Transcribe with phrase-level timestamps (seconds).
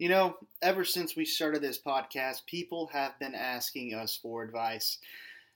[0.00, 4.96] You know, ever since we started this podcast, people have been asking us for advice.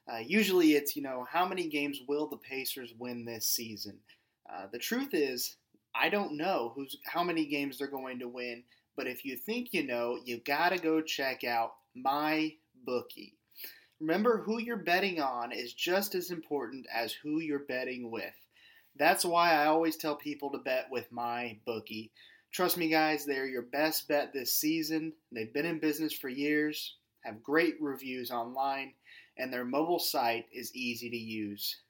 [0.07, 4.01] Uh, usually it's, you know, how many games will the Pacers win this season?
[4.47, 5.57] Uh, the truth is,
[5.95, 8.65] I don't know who's how many games they're going to win,
[8.99, 12.53] but if you think you know, you gotta go check out my
[12.85, 13.39] bookie.
[13.99, 18.35] Remember, who you're betting on is just as important as who you're betting with.
[18.97, 22.13] That's why I always tell people to bet with my bookie.
[22.55, 25.13] Trust me, guys, they're your best bet this season.
[25.33, 28.95] They've been in business for years, have great reviews online,
[29.37, 31.81] and their mobile site is easy to use.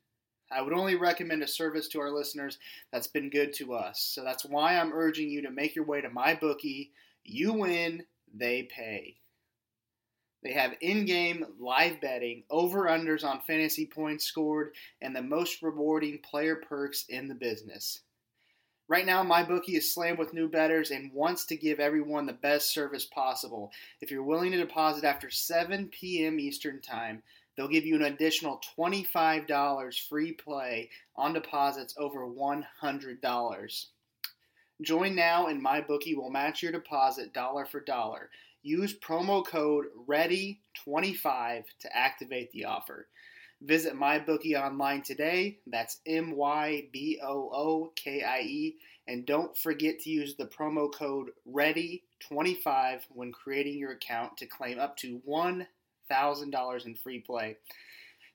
[0.51, 2.59] I would only recommend a service to our listeners
[2.91, 4.01] that's been good to us.
[4.01, 6.93] So that's why I'm urging you to make your way to my bookie.
[7.25, 9.17] You win, they pay.
[10.43, 15.61] They have in game live betting, over unders on fantasy points scored, and the most
[15.61, 18.01] rewarding player perks in the business.
[18.87, 22.35] Right now, my bookie is slammed with new bettors and wants to give everyone the
[22.35, 23.73] best service possible.
[24.03, 26.39] If you're willing to deposit after 7 p.m.
[26.39, 27.23] Eastern Time,
[27.57, 33.87] they'll give you an additional $25 free play on deposits over $100.
[34.83, 38.29] Join now, and my bookie will match your deposit dollar for dollar.
[38.63, 43.07] Use promo code READY25 to activate the offer.
[43.65, 45.59] Visit MyBookie online today.
[45.67, 48.77] That's M Y B O O K I E.
[49.09, 54.79] And don't forget to use the promo code READY25 when creating your account to claim
[54.79, 57.57] up to $1,000 in free play.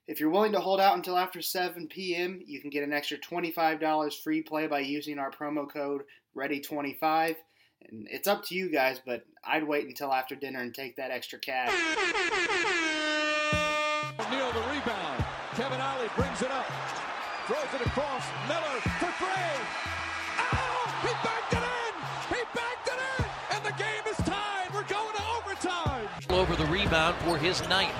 [0.07, 3.17] If you're willing to hold out until after 7 p.m., you can get an extra
[3.17, 6.01] $25 free play by using our promo code
[6.35, 7.35] READY25.
[7.87, 11.11] And it's up to you guys, but I'd wait until after dinner and take that
[11.11, 11.71] extra cash.
[14.17, 14.98] The rebound.
[17.49, 18.21] Throws it across.
[18.47, 19.57] Miller for three.
[20.37, 21.01] Oh!
[21.01, 21.93] He backed it in!
[22.29, 23.25] He backed it in!
[23.55, 24.69] And the game is tied.
[24.71, 26.07] We're going to overtime.
[26.29, 27.95] Over the rebound for his ninth.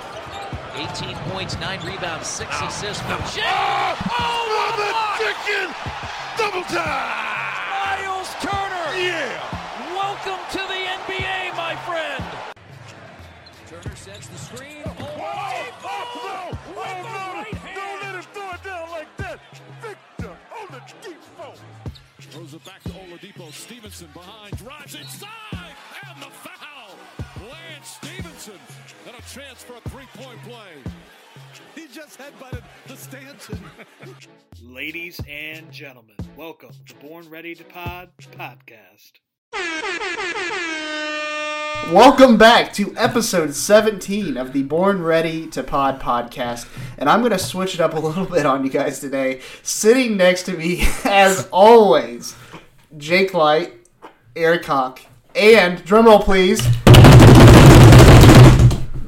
[0.75, 3.41] 18 points, 9 rebounds, 6 assists for Shea.
[3.43, 3.97] Oh!
[4.19, 5.17] Oh, what a block!
[5.17, 5.73] chicken!
[6.37, 8.05] Double time!
[8.05, 9.01] Miles Turner!
[9.01, 9.33] Yeah!
[9.97, 12.23] Welcome to the NBA, my friend!
[13.67, 14.83] Turner sets the screen.
[14.85, 15.17] Oh, oh, no!
[15.17, 16.81] With the Oh, no!
[16.81, 17.08] right hand.
[22.39, 23.51] Throws it back to Oladipo.
[23.51, 25.75] Stephenson behind, drives inside,
[26.07, 26.95] and the foul!
[27.49, 28.57] Lance Stephenson,
[29.05, 30.77] and a chance for a three-point play.
[31.75, 33.59] He just headbutted the Stanton.
[34.63, 39.11] Ladies and gentlemen, welcome to Born Ready to Pod podcast.
[41.91, 46.67] Welcome back to episode 17 of the Born Ready to Pod podcast.
[46.99, 49.41] And I'm going to switch it up a little bit on you guys today.
[49.63, 52.35] Sitting next to me, as always,
[52.95, 53.73] Jake Light,
[54.35, 55.01] Eric Hawk,
[55.33, 56.61] and, drumroll please,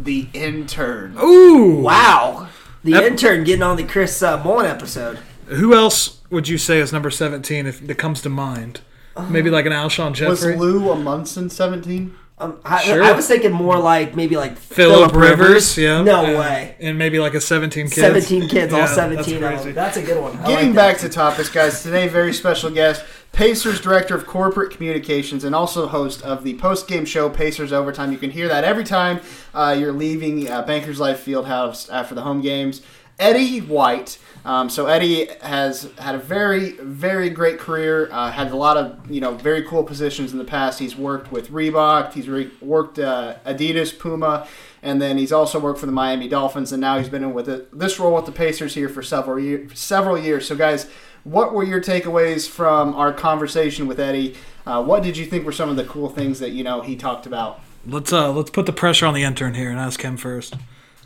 [0.03, 1.15] the intern.
[1.21, 1.81] Ooh!
[1.81, 2.49] Wow.
[2.83, 5.19] The intern getting on the Chris uh, Mullin episode.
[5.45, 8.81] Who else would you say is number 17 if that comes to mind?
[9.29, 12.15] Maybe like an Alshon Was Lou a Munson 17?
[12.41, 13.03] Um, I, Sure.
[13.03, 16.01] I was thinking more like maybe like Philip Rivers, yeah.
[16.01, 16.75] No and, way.
[16.79, 17.95] And maybe like a 17 kids.
[17.95, 19.63] 17 kids, all Yeah, 17 That's of crazy.
[19.65, 19.73] them.
[19.75, 20.37] That's a good one.
[20.39, 21.83] I Getting like back to topics, guys.
[21.83, 27.05] Today, very special guest, Pacers Director of Corporate Communications and also host of the post-game
[27.05, 28.11] show Pacers Overtime.
[28.11, 29.19] You can hear that every time
[29.53, 32.81] uh, you're leaving uh, Bankers Life Fieldhouse after the home games.
[33.21, 34.17] Eddie White.
[34.43, 38.09] Um, so Eddie has had a very, very great career.
[38.11, 40.79] Uh, had a lot of you know very cool positions in the past.
[40.79, 42.13] He's worked with Reebok.
[42.13, 44.47] He's re- worked uh, Adidas, Puma,
[44.81, 46.71] and then he's also worked for the Miami Dolphins.
[46.71, 49.39] And now he's been in with it, this role with the Pacers here for several
[49.39, 50.47] year, several years.
[50.47, 50.87] So guys,
[51.23, 54.35] what were your takeaways from our conversation with Eddie?
[54.65, 56.95] Uh, what did you think were some of the cool things that you know he
[56.95, 57.59] talked about?
[57.85, 60.55] Let's uh let's put the pressure on the intern here and ask him first.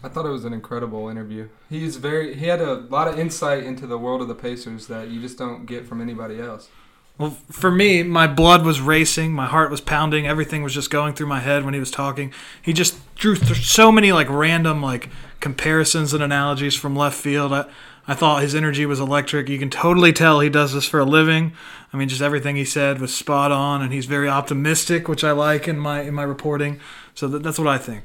[0.05, 1.49] I thought it was an incredible interview.
[1.67, 5.07] He's very he had a lot of insight into the world of the Pacers that
[5.07, 6.69] you just don't get from anybody else.
[7.17, 11.13] Well, for me, my blood was racing, my heart was pounding, everything was just going
[11.15, 12.31] through my head when he was talking.
[12.61, 15.09] He just drew so many like random like
[15.39, 17.51] comparisons and analogies from left field.
[17.51, 17.65] I,
[18.07, 19.49] I thought his energy was electric.
[19.49, 21.53] You can totally tell he does this for a living.
[21.91, 25.31] I mean, just everything he said was spot on, and he's very optimistic, which I
[25.31, 26.79] like in my in my reporting.
[27.15, 28.03] So that, that's what I think.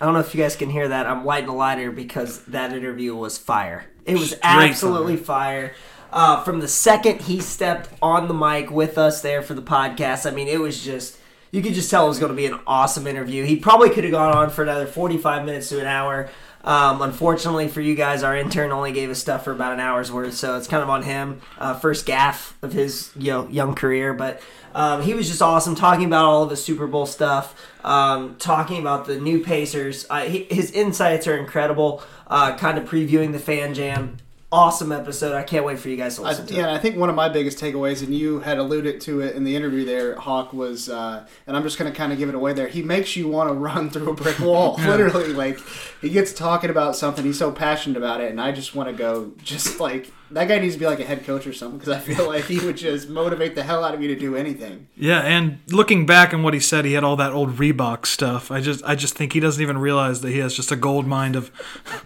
[0.00, 1.06] I don't know if you guys can hear that.
[1.06, 3.86] I'm lighting a lighter because that interview was fire.
[4.04, 5.72] It was Straight absolutely fire.
[6.12, 10.30] Uh, from the second he stepped on the mic with us there for the podcast,
[10.30, 11.18] I mean, it was just
[11.50, 13.44] you could just tell it was going to be an awesome interview.
[13.44, 16.28] He probably could have gone on for another 45 minutes to an hour.
[16.64, 20.10] Um, unfortunately for you guys, our intern only gave us stuff for about an hour's
[20.10, 21.40] worth, so it's kind of on him.
[21.58, 24.40] Uh, first gaff of his you know, young career, but
[24.74, 28.80] um, he was just awesome talking about all of his Super Bowl stuff, um, talking
[28.80, 30.06] about the new Pacers.
[30.08, 32.02] Uh, he, his insights are incredible.
[32.26, 34.16] Uh, kind of previewing the fan jam.
[34.54, 35.34] Awesome episode.
[35.34, 36.62] I can't wait for you guys to I, to yeah, it.
[36.62, 39.42] and I think one of my biggest takeaways, and you had alluded to it in
[39.42, 42.36] the interview there, Hawk, was, uh, and I'm just going to kind of give it
[42.36, 42.68] away there.
[42.68, 45.32] He makes you want to run through a brick wall, literally.
[45.32, 45.58] Like
[46.00, 48.94] he gets talking about something, he's so passionate about it, and I just want to
[48.94, 51.92] go, just like that guy needs to be like a head coach or something because
[51.92, 54.88] I feel like he would just motivate the hell out of you to do anything.
[54.96, 58.50] Yeah, and looking back on what he said, he had all that old Reebok stuff.
[58.50, 61.06] I just I just think he doesn't even realize that he has just a gold
[61.06, 61.50] mine of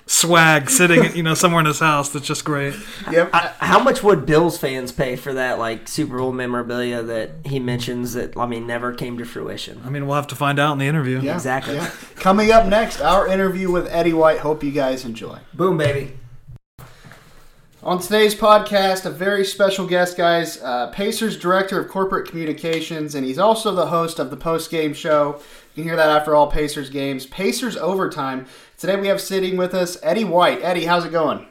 [0.06, 2.74] swag sitting, you know, somewhere in his house that's just great.
[3.10, 3.30] Yep.
[3.32, 7.58] I- how much would Bills fans pay for that like Super Bowl memorabilia that he
[7.58, 9.80] mentions that I mean never came to fruition?
[9.84, 11.20] I mean, we'll have to find out in the interview.
[11.20, 11.74] Yeah, Exactly.
[11.76, 11.90] yeah.
[12.16, 14.38] Coming up next, our interview with Eddie White.
[14.38, 15.38] Hope you guys enjoy.
[15.54, 16.14] Boom, baby.
[17.80, 20.60] On today's podcast, a very special guest, guys.
[20.60, 24.92] Uh, Pacers Director of Corporate Communications, and he's also the host of the post game
[24.92, 25.36] show.
[25.74, 27.24] You can hear that after all Pacers games.
[27.26, 28.46] Pacers Overtime.
[28.78, 30.60] Today we have sitting with us Eddie White.
[30.62, 31.46] Eddie, how's it going?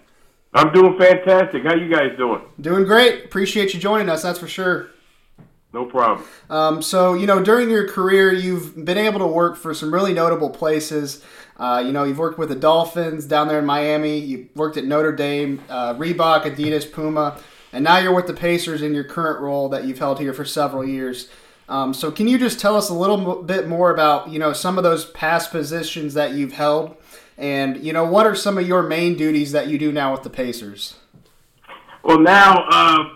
[0.53, 1.63] I'm doing fantastic.
[1.63, 2.41] How you guys doing?
[2.59, 3.25] Doing great.
[3.25, 4.89] Appreciate you joining us, that's for sure.
[5.73, 6.25] No problem.
[6.49, 10.13] Um, so, you know, during your career, you've been able to work for some really
[10.13, 11.21] notable places.
[11.57, 14.17] Uh, you know, you've worked with the Dolphins down there in Miami.
[14.17, 17.39] You worked at Notre Dame, uh, Reebok, Adidas, Puma,
[17.73, 20.45] and now you're with the Pacers in your current role that you've held here for
[20.45, 21.29] several years.
[21.69, 24.77] Um, so, can you just tell us a little bit more about you know some
[24.77, 26.95] of those past positions that you've held,
[27.37, 30.23] and you know what are some of your main duties that you do now with
[30.23, 30.95] the Pacers?
[32.03, 33.09] Well, now uh,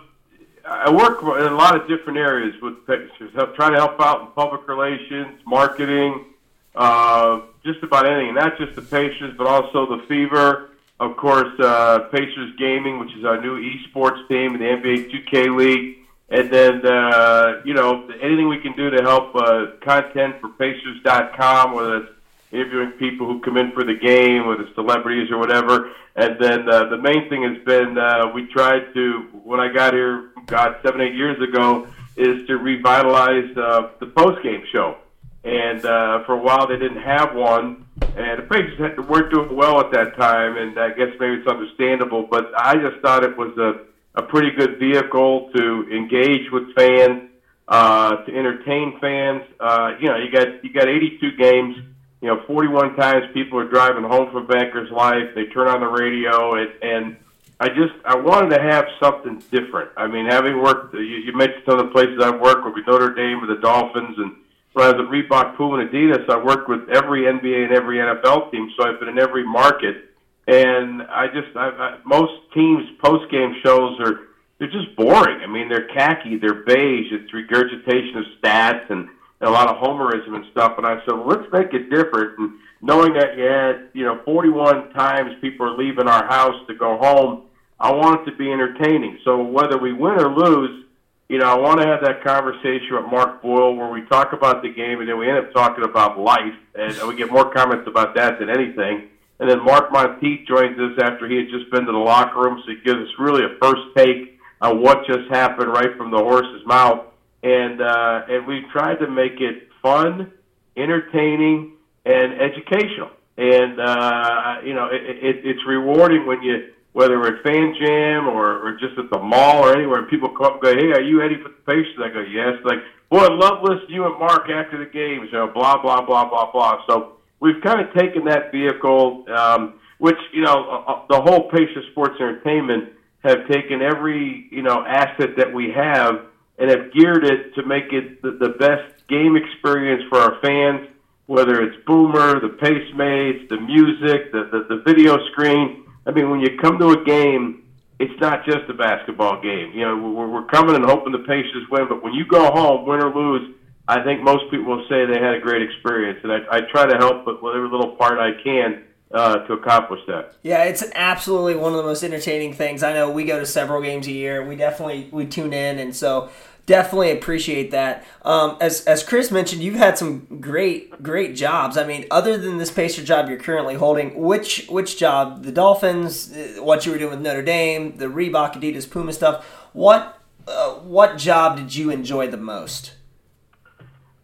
[0.64, 3.34] I work in a lot of different areas with Pacers.
[3.34, 6.26] Help, try to help out in public relations, marketing,
[6.74, 8.34] uh, just about anything.
[8.34, 10.70] Not just the Pacers, but also the Fever.
[11.00, 15.56] Of course, uh, Pacers Gaming, which is our new esports team in the NBA 2K
[15.56, 15.96] League.
[16.28, 21.72] And then, uh, you know, anything we can do to help uh, content for Pacers.com,
[21.74, 22.12] whether it's
[22.52, 25.90] interviewing people who come in for the game, whether it's celebrities or whatever.
[26.14, 29.94] And then uh, the main thing has been uh, we tried to, when I got
[29.94, 34.98] here, God, seven, eight years ago, is to revitalize uh, the post-game show.
[35.44, 37.86] And uh, for a while, they didn't have one.
[38.16, 42.28] And the had- weren't doing well at that time, and I guess maybe it's understandable.
[42.30, 47.30] But I just thought it was a, a pretty good vehicle to engage with fans,
[47.68, 49.42] uh, to entertain fans.
[49.58, 51.76] Uh, you know, you got you got 82 games.
[52.22, 55.34] You know, 41 times people are driving home from Banker's Life.
[55.34, 57.16] They turn on the radio, and, and
[57.58, 59.90] I just I wanted to have something different.
[59.96, 63.12] I mean, having worked, you, you mentioned some of the places I've worked with Notre
[63.12, 64.36] Dame, with the Dolphins, and
[64.72, 67.98] when I was at Reebok, Puma, and Adidas, I worked with every NBA and every
[67.98, 70.10] NFL team, so I've been in every market.
[70.46, 74.28] And I just, I, I, most teams' post game shows are
[74.58, 75.40] they're just boring.
[75.42, 79.10] I mean, they're khaki, they're beige, it's regurgitation of stats and, and
[79.42, 80.74] a lot of homerism and stuff.
[80.78, 82.38] And I said, well, let's make it different.
[82.38, 86.74] And knowing that you had, you know, 41 times people are leaving our house to
[86.74, 87.42] go home,
[87.80, 89.18] I want it to be entertaining.
[89.24, 90.84] So whether we win or lose,
[91.28, 94.62] you know, I want to have that conversation with Mark Boyle where we talk about
[94.62, 97.88] the game and then we end up talking about life, and we get more comments
[97.88, 99.08] about that than anything.
[99.40, 102.62] And then Mark Monteith joins us after he had just been to the locker room,
[102.64, 106.18] so he gives us really a first take on what just happened right from the
[106.18, 107.06] horse's mouth.
[107.42, 110.32] And uh, and we've tried to make it fun,
[110.76, 111.72] entertaining,
[112.04, 113.10] and educational.
[113.36, 118.28] And uh, you know, it, it, it's rewarding when you whether we're at Fan Jam
[118.28, 120.92] or, or just at the mall or anywhere, and people come up and go, "Hey,
[120.92, 122.78] are you Eddie for the Pacers?" I go, "Yes." Like,
[123.10, 125.28] boy, love to you and Mark after the games.
[125.32, 126.82] You know, blah blah blah blah blah.
[126.88, 131.50] So we've kind of taken that vehicle, um, which you know, uh, uh, the whole
[131.50, 132.90] Pacers Sports Entertainment
[133.24, 136.26] have taken every you know asset that we have
[136.62, 140.88] and have geared it to make it the, the best game experience for our fans.
[141.26, 145.84] Whether it's Boomer, the Pacemates, the music, the, the the video screen.
[146.06, 147.64] I mean, when you come to a game,
[147.98, 149.72] it's not just a basketball game.
[149.72, 152.86] You know, we're, we're coming and hoping the Pacers win, but when you go home,
[152.86, 153.54] win or lose,
[153.88, 156.86] I think most people will say they had a great experience, and I, I try
[156.86, 160.34] to help with whatever little part I can uh, to accomplish that.
[160.42, 162.82] Yeah, it's absolutely one of the most entertaining things.
[162.82, 164.44] I know we go to several games a year.
[164.44, 166.30] We definitely we tune in, and so
[166.66, 168.04] definitely appreciate that.
[168.22, 171.76] Um, as as Chris mentioned, you've had some great great jobs.
[171.76, 175.44] I mean, other than this Pacer job you're currently holding, which which job?
[175.44, 179.44] The Dolphins, uh, what you were doing with Notre Dame, the Reebok, Adidas, Puma stuff.
[179.72, 182.94] What uh, what job did you enjoy the most?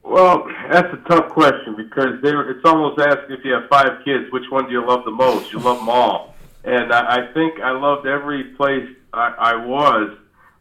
[0.03, 4.33] Well, that's a tough question because they it's almost asking if you have five kids,
[4.33, 5.53] which one do you love the most?
[5.53, 10.17] You love them all, and I, I think I loved every place I, I was.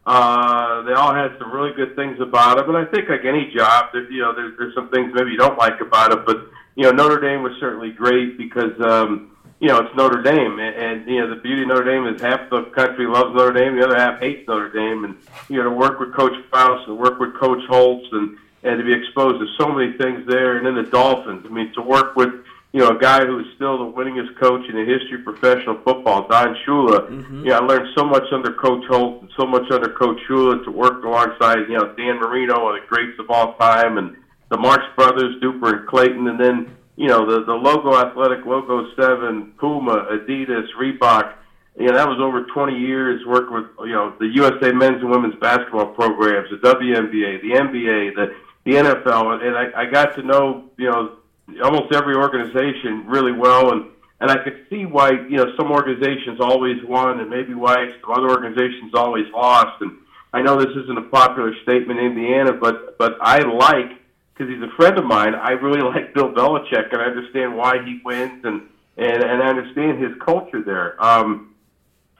[0.08, 3.52] Uh, they all had some really good things about them, and I think like any
[3.54, 6.48] job, that you know, there's, there's some things maybe you don't like about it, but
[6.76, 10.74] you know, Notre Dame was certainly great because um, you know it's Notre Dame, and,
[10.74, 13.76] and you know the beauty of Notre Dame is half the country loves Notre Dame,
[13.76, 15.14] the other half hates Notre Dame, and
[15.50, 18.84] you know to work with Coach Faust and work with Coach Holtz and and to
[18.84, 21.44] be exposed to so many things there, and then the Dolphins.
[21.44, 22.32] I mean, to work with
[22.72, 25.80] you know a guy who is still the winningest coach in the history of professional
[25.84, 27.08] football, Don Shula.
[27.08, 27.44] Mm-hmm.
[27.44, 30.64] You know, I learned so much under Coach Holtz and so much under Coach Shula
[30.64, 34.16] to work alongside you know Dan Marino, one of the greats of all time, and
[34.50, 38.86] the Marks brothers, Duper and Clayton, and then you know the the logo athletic, logo
[38.96, 41.34] seven, Puma, Adidas, Reebok.
[41.78, 45.10] You know, that was over 20 years working with, you know, the USA men's and
[45.10, 48.34] women's basketball programs, the WNBA, the NBA, the
[48.64, 51.16] the NFL, and I, I got to know you know
[51.62, 53.86] almost every organization really well, and
[54.20, 58.10] and I could see why you know some organizations always won, and maybe why some
[58.10, 59.80] other organizations always lost.
[59.80, 59.98] And
[60.32, 63.98] I know this isn't a popular statement in Indiana, but but I like
[64.34, 65.34] because he's a friend of mine.
[65.34, 68.62] I really like Bill Belichick, and I understand why he wins, and
[68.96, 71.02] and and I understand his culture there.
[71.02, 71.54] Um,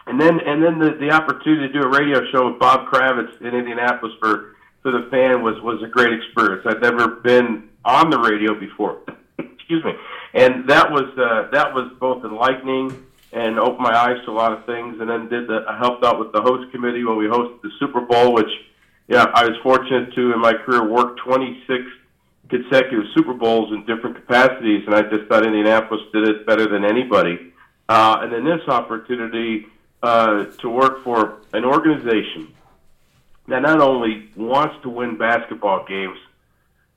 [0.06, 3.40] and then and then the the opportunity to do a radio show with Bob Kravitz
[3.40, 6.64] in Indianapolis for for the fan was was a great experience.
[6.66, 9.00] I'd never been on the radio before.
[9.68, 9.92] Excuse me,
[10.32, 14.50] and that was uh, that was both enlightening and opened my eyes to a lot
[14.50, 14.98] of things.
[14.98, 17.70] And then did the I helped out with the host committee when we hosted the
[17.78, 18.48] Super Bowl, which
[19.08, 21.84] yeah I was fortunate to in my career work 26
[22.48, 26.86] consecutive Super Bowls in different capacities, and I just thought Indianapolis did it better than
[26.86, 27.52] anybody.
[27.90, 29.66] Uh, and then this opportunity
[30.02, 32.54] uh, to work for an organization
[33.48, 36.18] that not only wants to win basketball games,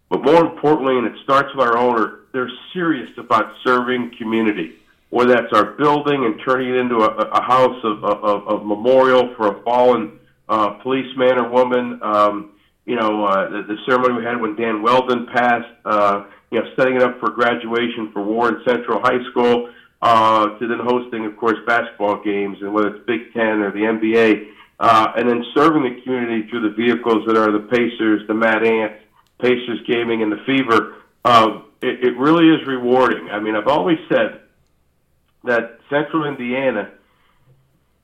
[0.08, 4.74] but more importantly, and it starts with our owner, they're serious about serving community.
[5.10, 9.34] Whether that's our building and turning it into a, a house of, of, of memorial
[9.36, 12.00] for a fallen uh, policeman or woman.
[12.02, 12.52] Um,
[12.86, 15.68] you know, uh, the, the ceremony we had when Dan Wheldon passed.
[15.86, 19.70] Uh, you know, setting it up for graduation for Warren Central High School.
[20.02, 23.82] Uh, to then hosting, of course, basketball games, and whether it's Big Ten or the
[23.82, 24.48] NBA
[24.82, 28.66] uh, and then serving the community through the vehicles that are the Pacers, the Mad
[28.66, 28.98] Ants,
[29.40, 30.96] Pacers Gaming, and the Fever.
[31.24, 33.30] Uh, it, it really is rewarding.
[33.30, 34.42] I mean, I've always said
[35.44, 36.92] that Central Indiana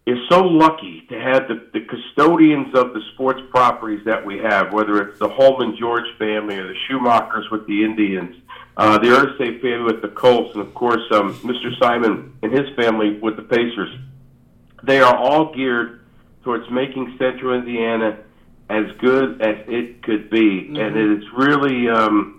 [0.05, 4.72] is so lucky to have the, the custodians of the sports properties that we have,
[4.72, 8.36] whether it's the Hulman George family or the Schumachers with the Indians,
[8.77, 11.77] uh, the Irsay family with the Colts, and of course um, Mr.
[11.77, 13.93] Simon and his family with the Pacers.
[14.84, 16.05] They are all geared
[16.43, 18.19] towards making Central Indiana
[18.69, 20.77] as good as it could be, mm-hmm.
[20.77, 21.89] and it is really.
[21.89, 22.37] Um,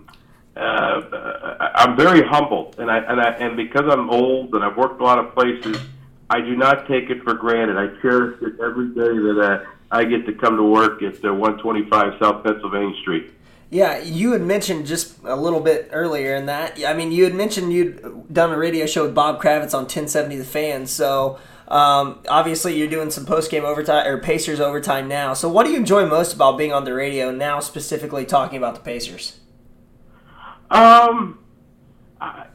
[0.55, 4.99] uh, I'm very humbled, and I and I and because I'm old and I've worked
[5.01, 5.77] a lot of places,
[6.29, 7.77] I do not take it for granted.
[7.77, 11.33] I cherish it every day that uh, I get to come to work at uh,
[11.33, 13.31] 125 South Pennsylvania Street.
[13.71, 16.83] Yeah, you had mentioned just a little bit earlier in that.
[16.85, 20.37] I mean, you had mentioned you'd done a radio show with Bob Kravitz on 1070
[20.37, 20.87] The Fan.
[20.87, 21.37] So
[21.69, 25.35] um, obviously, you're doing some post game overtime or Pacers overtime now.
[25.35, 28.73] So, what do you enjoy most about being on the radio now, specifically talking about
[28.73, 29.38] the Pacers?
[30.71, 31.39] Um,
[32.21, 32.45] I,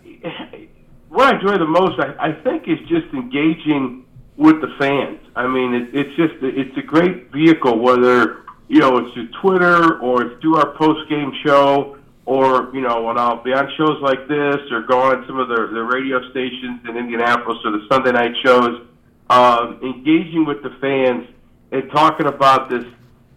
[1.08, 4.04] what I enjoy the most, I, I think, is just engaging
[4.36, 5.20] with the fans.
[5.36, 10.00] I mean, it, it's just it's a great vehicle, whether you know it's through Twitter
[10.00, 14.00] or it's through our post game show, or you know when I'll be on shows
[14.02, 17.86] like this, or go on some of the the radio stations in Indianapolis or the
[17.90, 18.86] Sunday night shows
[19.30, 21.26] um, engaging with the fans
[21.72, 22.84] and talking about this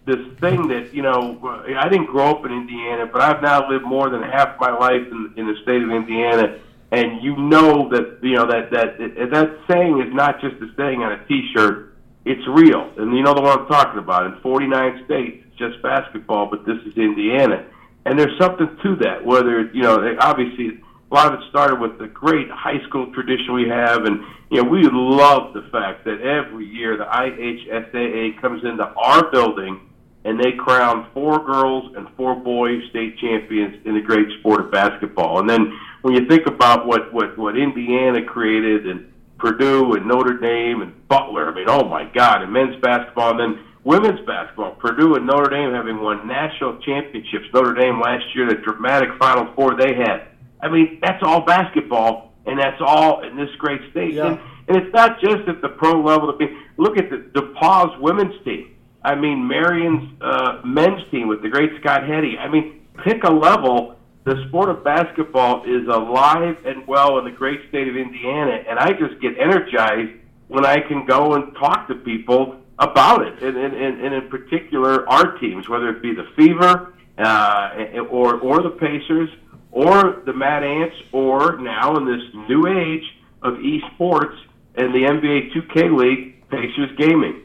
[0.08, 1.38] this thing that you know
[1.76, 5.04] I didn't grow up in Indiana, but I've now lived more than half my life
[5.04, 6.58] in, in the state of Indiana,
[6.90, 11.02] and you know that you know that that that saying is not just a saying
[11.02, 14.26] on a T-shirt; it's real, and you know the one I'm talking about.
[14.26, 17.66] In 49 states, it's just basketball, but this is Indiana,
[18.06, 19.24] and there's something to that.
[19.24, 23.52] Whether you know, obviously a lot of it started with the great high school tradition
[23.52, 28.64] we have, and you know we love the fact that every year the IHSAA comes
[28.64, 29.82] into our building
[30.24, 34.70] and they crown four girls and four boys state champions in the great sport of
[34.70, 35.38] basketball.
[35.40, 40.38] And then when you think about what what what Indiana created and Purdue and Notre
[40.38, 44.72] Dame and Butler, I mean, oh my God, and men's basketball, and then women's basketball,
[44.72, 47.46] Purdue and Notre Dame having won national championships.
[47.54, 50.28] Notre Dame last year, the dramatic Final Four they had.
[50.60, 54.14] I mean, that's all basketball, and that's all in this great state.
[54.14, 54.26] Yeah.
[54.26, 56.34] And, and it's not just at the pro level.
[56.34, 58.74] I mean, look at the DePauw's women's team.
[59.02, 62.36] I mean, Marion's uh, men's team with the great Scott Hetty.
[62.38, 63.96] I mean, pick a level.
[64.24, 68.78] The sport of basketball is alive and well in the great state of Indiana, and
[68.78, 70.12] I just get energized
[70.48, 75.08] when I can go and talk to people about it, and, and, and, in particular
[75.08, 79.28] our teams, whether it be the Fever uh, or or the Pacers
[79.72, 83.04] or the Mad Ants, or now in this new age
[83.42, 84.36] of esports
[84.76, 87.42] and the NBA 2K League, Pacers Gaming.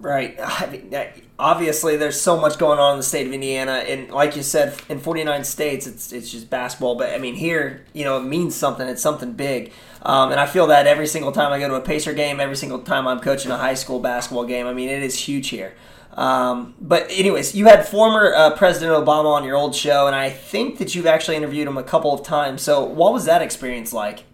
[0.00, 0.34] Right.
[0.40, 0.94] I mean,
[1.38, 4.80] obviously, there's so much going on in the state of Indiana, and like you said,
[4.88, 6.96] in 49 states, it's it's just basketball.
[6.96, 8.88] But I mean, here, you know, it means something.
[8.88, 11.80] It's something big, um, and I feel that every single time I go to a
[11.80, 14.66] Pacer game, every single time I'm coaching a high school basketball game.
[14.66, 15.74] I mean, it is huge here.
[16.14, 20.30] Um, but anyways, you had former uh, President Obama on your old show, and I
[20.30, 22.62] think that you've actually interviewed him a couple of times.
[22.62, 24.24] So, what was that experience like?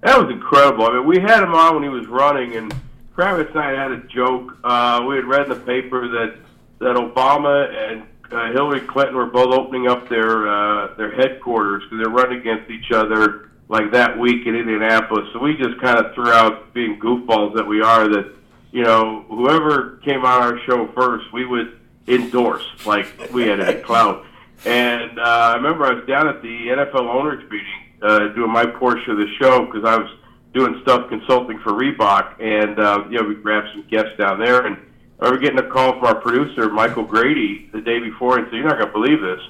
[0.00, 0.86] That was incredible.
[0.86, 2.74] I mean, we had him on when he was running, and
[3.20, 4.56] Kravitz and I had a joke.
[4.64, 6.36] Uh, we had read in the paper that
[6.78, 11.98] that Obama and uh, Hillary Clinton were both opening up their uh, their headquarters because
[11.98, 15.28] they're running against each other like that week in Indianapolis.
[15.34, 18.32] So we just kind of threw out, being goofballs that we are, that
[18.72, 23.82] you know whoever came on our show first, we would endorse like we had a
[23.82, 24.24] clout.
[24.64, 27.66] And uh, I remember I was down at the NFL owners meeting
[28.00, 30.10] uh, doing my portion of the show because I was
[30.52, 34.66] doing stuff consulting for Reebok, and uh, you know we grabbed some guests down there,
[34.66, 34.76] and
[35.20, 38.54] I remember getting a call from our producer Michael Grady the day before and said,
[38.54, 39.40] "You're not going to believe this,"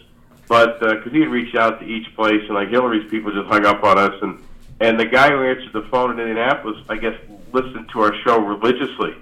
[0.49, 3.65] but because he had reached out to each place, and like Hillary's people just hung
[3.65, 4.43] up on us, and
[4.81, 7.15] and the guy who answered the phone in Indianapolis, I guess,
[7.53, 9.15] listened to our show religiously,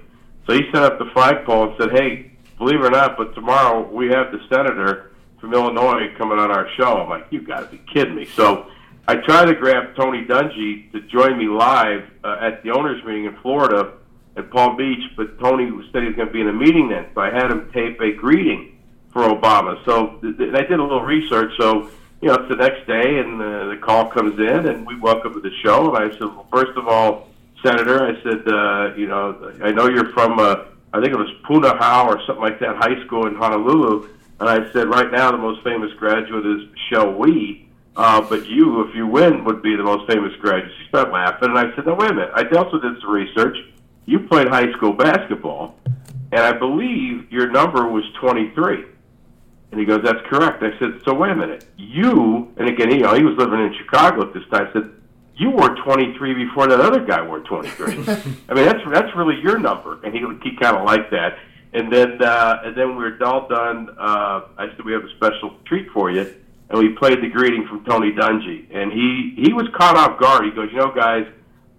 [0.47, 3.89] so he set up the flagpole and said, "Hey, believe it or not, but tomorrow
[3.89, 7.77] we have the senator from Illinois coming on our show." I'm like, "You got to
[7.77, 8.67] be kidding me!" So.
[9.09, 13.25] I tried to grab Tony Dungy to join me live uh, at the owners' meeting
[13.25, 13.95] in Florida
[14.37, 17.07] at Palm Beach, but Tony said he was going to be in a meeting then,
[17.15, 18.79] so I had him tape a greeting
[19.11, 19.83] for Obama.
[19.87, 21.53] So th- th- I did a little research.
[21.59, 21.91] So
[22.21, 25.33] you know, it's the next day, and uh, the call comes in, and we welcome
[25.33, 25.95] to the show.
[25.95, 27.31] And I said, well, first of all,
[27.65, 31.31] Senator, I said, uh, you know, I know you're from, uh, I think it was
[31.49, 34.07] Punahou or something like that, high school in Honolulu.
[34.41, 37.68] And I said, right now, the most famous graduate is Michelle Wie.
[37.99, 40.73] Uh, but you, if you win, would be the most famous graduate.
[40.81, 42.31] She started laughing, and I said, "No, wait a minute.
[42.33, 43.57] I also did some research.
[44.07, 45.75] You played high school basketball,
[46.31, 48.85] and I believe your number was 23."
[49.73, 51.65] And he goes, "That's correct." I said, "So wait a minute.
[51.77, 54.69] You, and again, you know, he was living in Chicago at this time.
[54.69, 54.91] I said,
[55.35, 57.85] you wore 23 before that other guy wore 23.
[58.49, 61.37] I mean, that's that's really your number." And he he kind of liked that.
[61.73, 63.89] And then uh, and then we we're all done.
[63.99, 66.33] Uh, I said, "We have a special treat for you."
[66.71, 70.45] And we played the greeting from Tony Dungy, and he he was caught off guard.
[70.45, 71.27] He goes, you know, guys,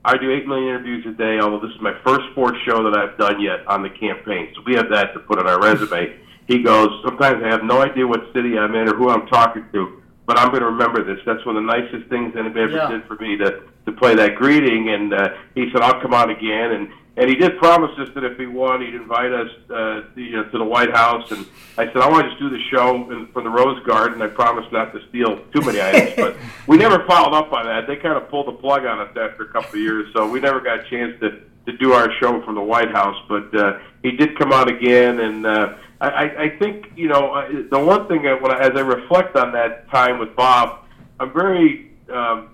[0.05, 1.39] I do eight million interviews a day.
[1.39, 4.61] Although this is my first sports show that I've done yet on the campaign, so
[4.65, 6.15] we have that to put on our resume.
[6.47, 9.65] He goes, sometimes I have no idea what city I'm in or who I'm talking
[9.71, 11.23] to, but I'm going to remember this.
[11.23, 12.89] That's one of the nicest things anybody ever Yeah.
[12.89, 14.89] did for me to to play that greeting.
[14.89, 16.71] And uh, he said, I'll come on again.
[16.71, 16.89] And
[17.19, 20.45] and he did promise us that if he won, he'd invite us uh, you know,
[20.45, 21.29] to the White House.
[21.31, 21.45] And
[21.77, 24.21] I said, I want to just do the show in, from the Rose Garden.
[24.21, 27.87] I promised not to steal too many items, but we never followed up on that.
[27.87, 30.39] They kind of pulled the plug on us after a couple of years, so we
[30.39, 33.17] never got a chance to to do our show from the White House.
[33.27, 37.33] But uh, he did come on again, and uh, I, I I think you know
[37.33, 40.85] uh, the one thing that when I, as I reflect on that time with Bob,
[41.19, 42.51] I'm very um,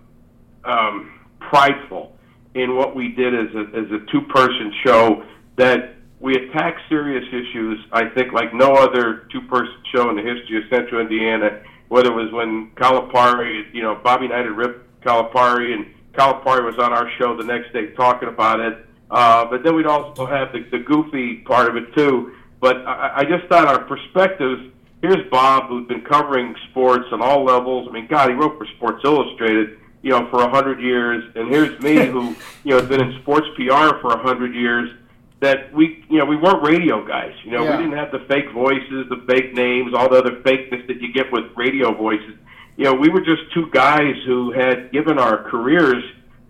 [0.64, 2.15] um, prideful
[2.56, 5.24] in what we did as a, as a two person show
[5.58, 10.24] that we attacked serious issues, I think, like no other two person show in the
[10.24, 15.02] history of Central Indiana, whether it was when Calipari, you know, Bobby Knight had ripped
[15.02, 18.86] Calipari and Calipari was on our show the next day talking about it.
[19.12, 22.34] Uh, but then we'd also have the, the goofy part of it too.
[22.60, 24.72] But I, I just thought our perspectives.
[25.02, 27.88] Here's Bob, who's been covering sports on all levels.
[27.88, 31.50] I mean, God, he wrote for Sports Illustrated, you know, for a hundred years, and
[31.50, 34.88] here's me, who you know has been in sports PR for a hundred years.
[35.42, 37.34] That we, you know, we weren't radio guys.
[37.44, 37.76] You know, Yeah.
[37.78, 41.12] we didn't have the fake voices, the fake names, all the other fakeness that you
[41.12, 42.36] get with radio voices.
[42.78, 46.04] You know, we were just two guys who had given our careers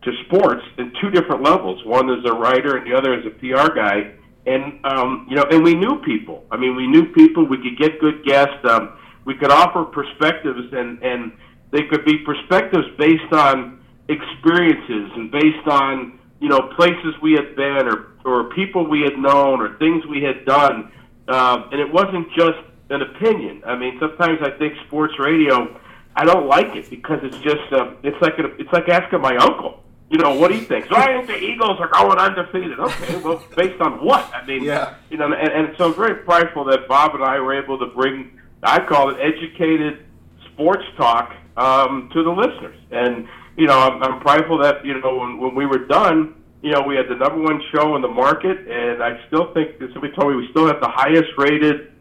[0.03, 1.83] to sports in two different levels.
[1.85, 4.11] One as a writer, and the other as a PR guy.
[4.45, 6.43] And um, you know, and we knew people.
[6.51, 7.45] I mean, we knew people.
[7.47, 8.59] We could get good guests.
[8.69, 11.31] Um, we could offer perspectives, and and
[11.75, 17.53] They could be perspectives based on experiences and based on you know places we had
[17.57, 20.89] been or or people we had known or things we had done,
[21.27, 22.59] um, and it wasn't just
[22.89, 23.61] an opinion.
[23.65, 25.77] I mean, sometimes I think sports radio,
[26.15, 29.35] I don't like it because it's just uh, it's like a, it's like asking my
[29.35, 29.83] uncle.
[30.09, 30.87] You know what he thinks.
[30.87, 32.79] So I think the Eagles are going undefeated.
[32.79, 34.23] Okay, well, based on what?
[34.33, 34.93] I mean, Yeah.
[35.09, 37.87] you know, and, and so I'm very prideful that Bob and I were able to
[37.87, 40.05] bring, I call it educated
[40.53, 42.77] sports talk um, to the listeners.
[42.91, 46.71] And, you know, I'm, I'm prideful that, you know, when, when we were done, you
[46.71, 50.13] know, we had the number one show in the market, and I still think, somebody
[50.13, 51.91] told me we still have the highest rated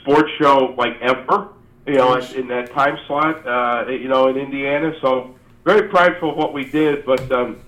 [0.00, 1.48] sports show, like, ever,
[1.86, 4.92] you know, in, in that time slot, uh, you know, in Indiana.
[5.02, 7.60] So very prideful of what we did, but um,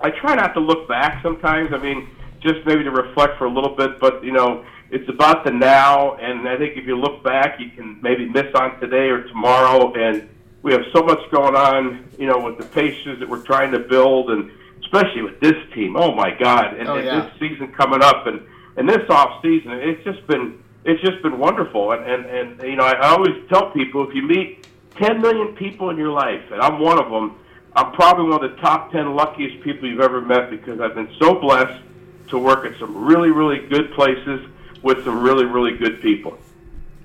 [0.00, 1.72] I try not to look back sometimes.
[1.72, 2.08] I mean,
[2.40, 6.14] just maybe to reflect for a little bit, but you know, it's about the now.
[6.14, 9.92] And I think if you look back, you can maybe miss on today or tomorrow.
[9.94, 10.28] And
[10.62, 13.78] we have so much going on, you know, with the Pacers that we're trying to
[13.78, 15.96] build, and especially with this team.
[15.96, 16.74] Oh my God!
[16.74, 18.40] And, Oh, and this season coming up, and
[18.76, 21.92] and this off season, it's just been it's just been wonderful.
[21.92, 24.66] And and and you know, I, I always tell people if you meet
[24.96, 27.38] 10 million people in your life, and I'm one of them.
[27.76, 31.14] I'm probably one of the top 10 luckiest people you've ever met because I've been
[31.20, 31.80] so blessed
[32.28, 34.48] to work at some really, really good places
[34.82, 36.36] with some really, really good people.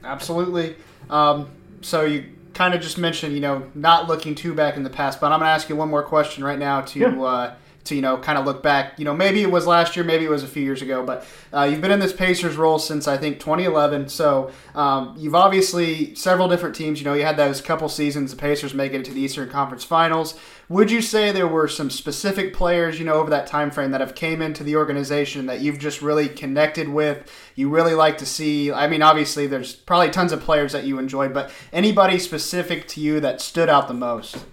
[0.04, 0.76] Absolutely.
[1.10, 1.50] Um,
[1.82, 5.20] so you kind of just mentioned, you know, not looking too back in the past,
[5.20, 7.22] but I'm going to ask you one more question right now to, Yeah.
[7.22, 8.98] uh, to you know, kind of look back.
[8.98, 11.26] You know, maybe it was last year, maybe it was a few years ago, but
[11.54, 14.08] uh, you've been in this Pacers role since I think 2011.
[14.08, 17.00] So um, you've obviously several different teams.
[17.00, 19.84] You know, you had those couple seasons the Pacers making it to the Eastern Conference
[19.84, 20.40] Finals.
[20.70, 24.02] Would you say there were some specific players, you know, over that time frame that
[24.02, 27.30] have came into the organization that you've just really connected with?
[27.56, 28.72] You really like to see.
[28.72, 33.02] I mean, obviously, there's probably tons of players that you enjoyed, but anybody specific to
[33.02, 34.46] you that stood out the most?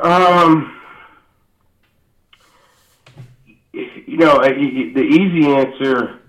[0.00, 0.80] Um,
[3.72, 6.20] you know, the easy answer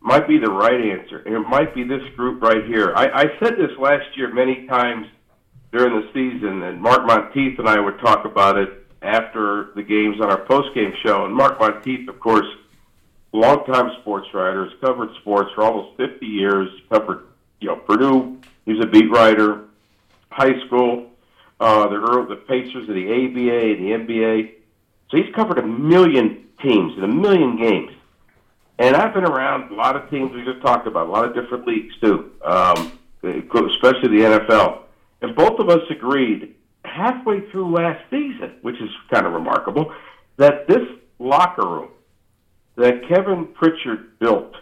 [0.00, 2.92] might be the right answer, and it might be this group right here.
[2.94, 5.06] I, I said this last year many times
[5.74, 10.20] during the season, and Mark Monteith and I would talk about it after the games
[10.20, 11.24] on our post-game show.
[11.24, 12.46] And Mark Monteith, of course,
[13.32, 16.70] longtime sports writer, has covered sports for almost 50 years.
[16.88, 17.26] Covered,
[17.60, 18.38] you know, Purdue.
[18.64, 19.64] He was a beat writer,
[20.30, 21.10] high school,
[21.58, 24.52] uh, the early, the Pacers of the ABA and the NBA.
[25.10, 27.90] So he's covered a million teams and a million games.
[28.78, 31.34] And I've been around a lot of teams we just talked about, a lot of
[31.34, 34.83] different leagues too, um, especially the NFL.
[35.24, 39.90] And both of us agreed halfway through last season, which is kind of remarkable,
[40.36, 40.86] that this
[41.18, 41.88] locker room
[42.76, 44.54] that Kevin Pritchard built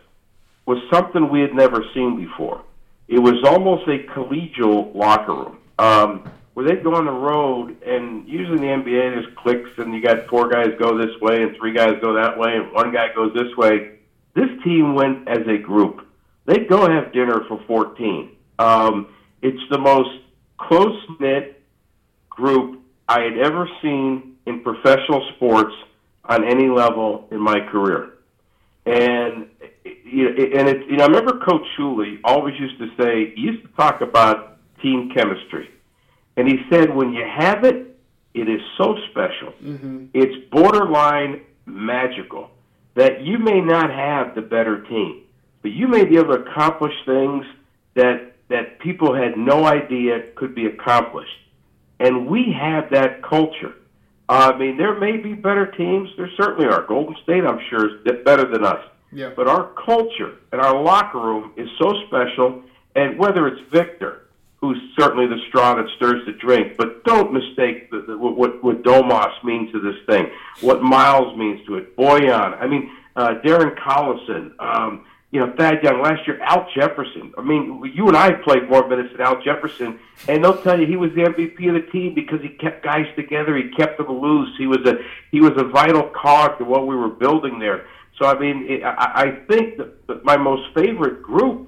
[0.64, 2.62] was something we had never seen before.
[3.09, 5.59] It was almost a collegial locker room.
[5.81, 9.92] Um, where they'd go on the road, and usually in the NBA there's clicks, and
[9.92, 12.92] you got four guys go this way, and three guys go that way, and one
[12.92, 13.98] guy goes this way.
[14.37, 16.07] This team went as a group.
[16.46, 18.37] They'd go have dinner for 14.
[18.61, 19.09] Um,
[19.40, 20.22] it's the most
[20.68, 21.62] close knit
[22.31, 25.75] group I had ever seen in professional sports
[26.25, 28.14] on any level in my career.
[28.87, 29.48] And
[29.85, 33.68] and it, you know, I remember Coach Shula always used to say, he used to
[33.77, 35.70] talk about team chemistry,
[36.37, 37.96] and he said, when you have it,
[38.35, 39.53] it is so special.
[39.62, 40.07] Mm-hmm.
[40.14, 42.51] It's borderline magical
[42.94, 45.22] that you may not have the better team,
[45.62, 47.46] but you may be able to accomplish things
[47.94, 51.38] that that people had no idea could be accomplished.
[51.99, 53.75] And we have that culture.
[54.29, 56.09] I mean, there may be better teams.
[56.17, 56.87] There certainly are.
[56.87, 58.85] Golden State, I'm sure, is better than us.
[59.12, 59.33] Yeah.
[59.37, 62.62] But our culture and our locker room is so special.
[62.95, 64.29] And whether it's Victor,
[64.61, 68.83] who's certainly the straw that stirs the drink, but don't mistake the, the, what, what
[68.83, 72.61] Domas means to this thing, what Miles means to it, Bojan.
[72.61, 77.33] I mean, uh, Darren Collison, um, you know, Thad Young last year, Al Jefferson.
[77.38, 80.87] I mean, you and I played more minutes than Al Jefferson, and they'll tell you
[80.87, 83.57] he was the MVP of the team because he kept guys together.
[83.57, 84.55] He kept them loose.
[84.59, 84.99] He was a
[85.31, 87.87] he was a vital cog to what we were building there.
[88.18, 91.66] So I mean, it, I, I think that, my most favorite group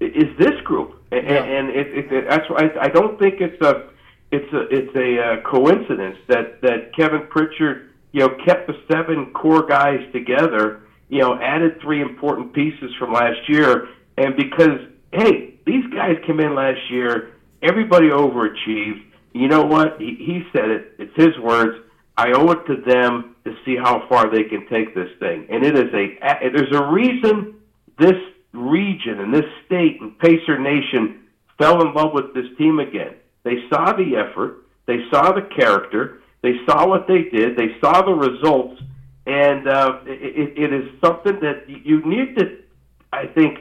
[0.00, 1.44] is this group, and, Yeah.
[1.44, 3.88] and it, it, it, that's why I, I don't think it's a
[4.32, 9.26] it's a it's a uh, coincidence that that Kevin Pritchard you know kept the seven
[9.32, 13.88] core guys together you know, added three important pieces from last year.
[14.18, 14.78] And because,
[15.12, 19.02] hey, these guys came in last year, everybody overachieved.
[19.32, 20.00] You know what?
[20.00, 20.94] He, he said it.
[20.98, 21.78] It's his words.
[22.16, 25.46] I owe it to them to see how far they can take this thing.
[25.50, 27.56] And it is a, there's a reason
[27.98, 28.16] this
[28.52, 31.26] region and this state and Pacer Nation
[31.58, 33.14] fell in love with this team again.
[33.44, 34.64] They saw the effort.
[34.86, 36.20] They saw the character.
[36.42, 37.56] They saw what they did.
[37.56, 38.80] They saw the results,
[39.26, 42.58] and uh, it, it is something that you need to,
[43.12, 43.58] I think,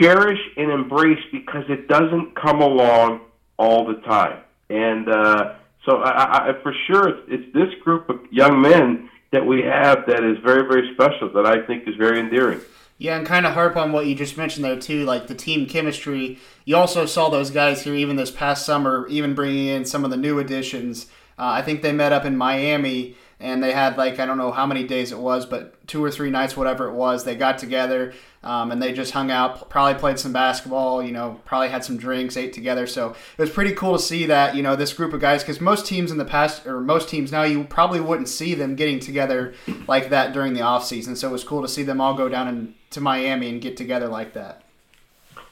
[0.00, 3.20] cherish and embrace because it doesn't come along
[3.58, 4.40] all the time.
[4.70, 9.44] And uh, so, I, I, for sure, it's, it's this group of young men that
[9.44, 11.30] we have that is very, very special.
[11.34, 12.60] That I think is very endearing.
[12.96, 15.66] Yeah, and kind of harp on what you just mentioned there too, like the team
[15.66, 16.38] chemistry.
[16.64, 20.10] You also saw those guys here even this past summer, even bringing in some of
[20.10, 21.06] the new additions.
[21.36, 24.50] Uh, I think they met up in Miami and they had like I don't know
[24.50, 27.24] how many days it was, but two or three nights, whatever it was.
[27.24, 31.40] They got together um, and they just hung out, probably played some basketball, you know,
[31.44, 32.86] probably had some drinks, ate together.
[32.86, 35.60] So it was pretty cool to see that, you know, this group of guys, because
[35.60, 38.98] most teams in the past, or most teams now, you probably wouldn't see them getting
[38.98, 39.54] together
[39.86, 41.14] like that during the off season.
[41.14, 43.76] So it was cool to see them all go down in, to Miami and get
[43.76, 44.62] together like that.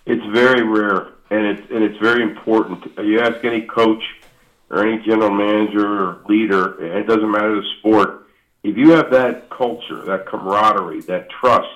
[0.05, 2.85] It's very rare, and it's and it's very important.
[2.98, 4.02] You ask any coach
[4.73, 8.27] or any general manager or leader, it doesn't matter the sport.
[8.65, 11.69] If you have that culture, that camaraderie, that trust,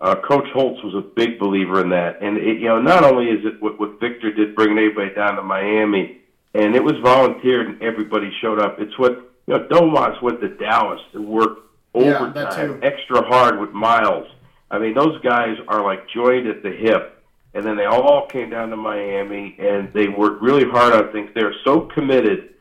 [0.00, 2.20] uh, Coach Holtz was a big believer in that.
[2.20, 5.36] And it, you know, not only is it what, what Victor did, bringing everybody down
[5.36, 6.18] to Miami,
[6.54, 8.80] and it was volunteered and everybody showed up.
[8.80, 9.12] It's what
[9.46, 9.66] you know.
[9.68, 11.58] Domas went to Dallas to work
[11.94, 14.26] overtime, yeah, extra hard with Miles.
[14.70, 17.21] I mean, those guys are like joined at the hip
[17.54, 21.30] and then they all came down to Miami and they worked really hard on things.
[21.34, 22.54] They're so committed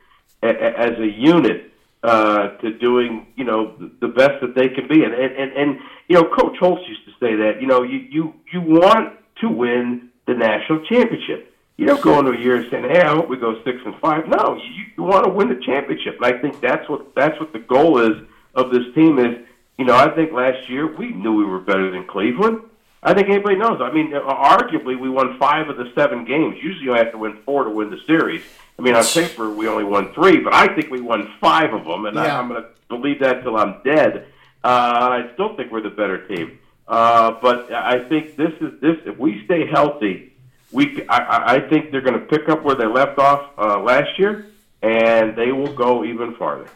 [0.43, 1.71] a, a, as a unit
[2.04, 5.04] uh, to doing you know the best that they can be.
[5.04, 7.99] And, and and and you know, Coach Holtz used to say that you know you
[8.10, 11.54] you you want to win the national championship.
[11.77, 14.27] You don't go into a year saying, "Hey, I hope we go six and five.
[14.27, 16.17] No, you, you want to win the championship.
[16.21, 18.17] And I think that's what that's what the goal is
[18.56, 19.19] of this team.
[19.19, 19.38] Is
[19.77, 22.62] you know, I think last year we knew we were better than Cleveland.
[23.03, 23.81] I think anybody knows.
[23.81, 26.57] I mean, arguably, we won five of the seven games.
[26.61, 28.43] Usually, you have to win four to win the series.
[28.77, 31.85] I mean, on paper, we only won three, but I think we won five of
[31.85, 32.23] them, and yeah.
[32.23, 34.27] I, I'm going to believe that till I'm dead.
[34.63, 36.59] Uh, I still think we're the better team.
[36.87, 38.97] Uh, but I think this is this.
[39.05, 40.33] If we stay healthy,
[40.71, 44.19] we I, I think they're going to pick up where they left off uh, last
[44.19, 44.47] year,
[44.81, 46.67] and they will go even farther.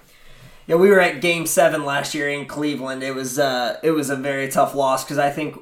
[0.67, 3.03] Yeah, we were at Game Seven last year in Cleveland.
[3.03, 5.57] It was uh, it was a very tough loss because I think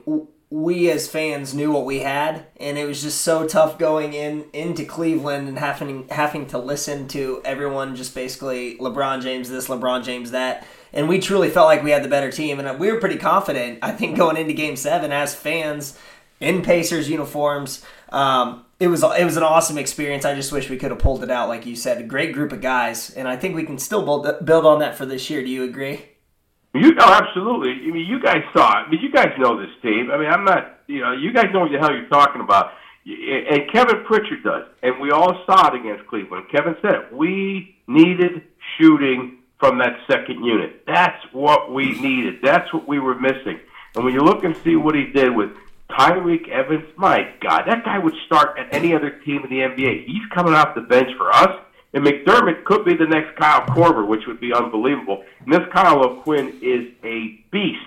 [0.54, 4.46] we as fans knew what we had, and it was just so tough going in
[4.54, 10.04] into Cleveland and having having to listen to everyone just basically LeBron James this, LeBron
[10.04, 10.64] James that,
[10.94, 13.80] and we truly felt like we had the better team, and we were pretty confident.
[13.82, 15.98] I think going into Game Seven as fans
[16.40, 20.24] in Pacers uniforms, um, it was it was an awesome experience.
[20.24, 22.52] I just wish we could have pulled it out, like you said, a great group
[22.52, 25.42] of guys, and I think we can still build build on that for this year.
[25.42, 26.13] Do you agree?
[26.74, 27.88] You oh, absolutely.
[27.88, 28.88] I mean, you guys saw it.
[28.88, 30.10] I mean, you guys know this team.
[30.12, 30.80] I mean, I'm not.
[30.88, 32.72] You know, you guys know what the hell you're talking about.
[33.06, 36.46] And Kevin Pritchard does, and we all saw it against Cleveland.
[36.52, 37.14] Kevin said it.
[37.14, 38.44] We needed
[38.78, 40.84] shooting from that second unit.
[40.88, 42.40] That's what we needed.
[42.42, 43.60] That's what we were missing.
[43.96, 45.52] And when you look and see what he did with
[45.92, 50.06] Tyreke Evans, my God, that guy would start at any other team in the NBA.
[50.06, 51.60] He's coming off the bench for us.
[51.94, 55.24] And McDermott could be the next Kyle Korver, which would be unbelievable.
[55.46, 57.86] And this Kyle O'Quinn is a beast.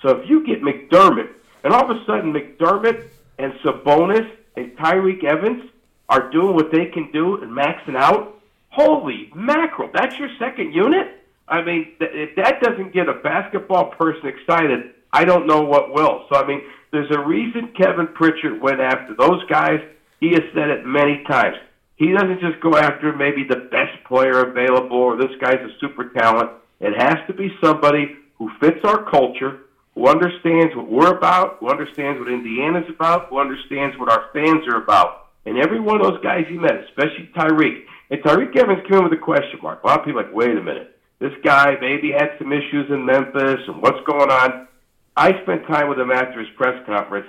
[0.00, 1.30] So if you get McDermott,
[1.64, 5.64] and all of a sudden McDermott and Sabonis and Tyreke Evans
[6.08, 8.40] are doing what they can do and maxing out,
[8.70, 11.16] holy mackerel, that's your second unit?
[11.48, 16.26] I mean, if that doesn't get a basketball person excited, I don't know what will.
[16.30, 19.80] So, I mean, there's a reason Kevin Pritchard went after those guys.
[20.20, 21.56] He has said it many times
[21.98, 26.10] he doesn't just go after maybe the best player available or this guy's a super
[26.10, 26.50] talent.
[26.80, 29.62] It has to be somebody who fits our culture,
[29.96, 34.62] who understands what we're about, who understands what Indiana's about, who understands what our fans
[34.68, 35.26] are about.
[35.44, 39.04] And every one of those guys he met, especially Tyreke, and Tyreke Evans came in
[39.04, 39.82] with a question mark.
[39.82, 42.88] A lot of people are like, wait a minute, this guy maybe had some issues
[42.90, 44.68] in Memphis, and what's going on?
[45.16, 47.26] I spent time with him after his press conference.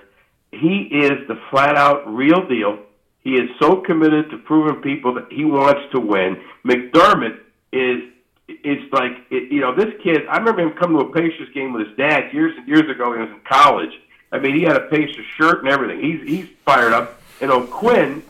[0.52, 2.86] He is the flat out real deal
[3.30, 6.42] he is so committed to proving people that he wants to win.
[6.66, 7.40] McDermott
[7.72, 8.02] is
[8.48, 10.26] is like you know this kid.
[10.28, 13.12] I remember him coming to a Pacers game with his dad years and years ago.
[13.12, 13.92] When he was in college.
[14.32, 16.02] I mean, he had a Pacers shirt and everything.
[16.02, 17.22] He's he's fired up.
[17.42, 18.24] And O'Quinn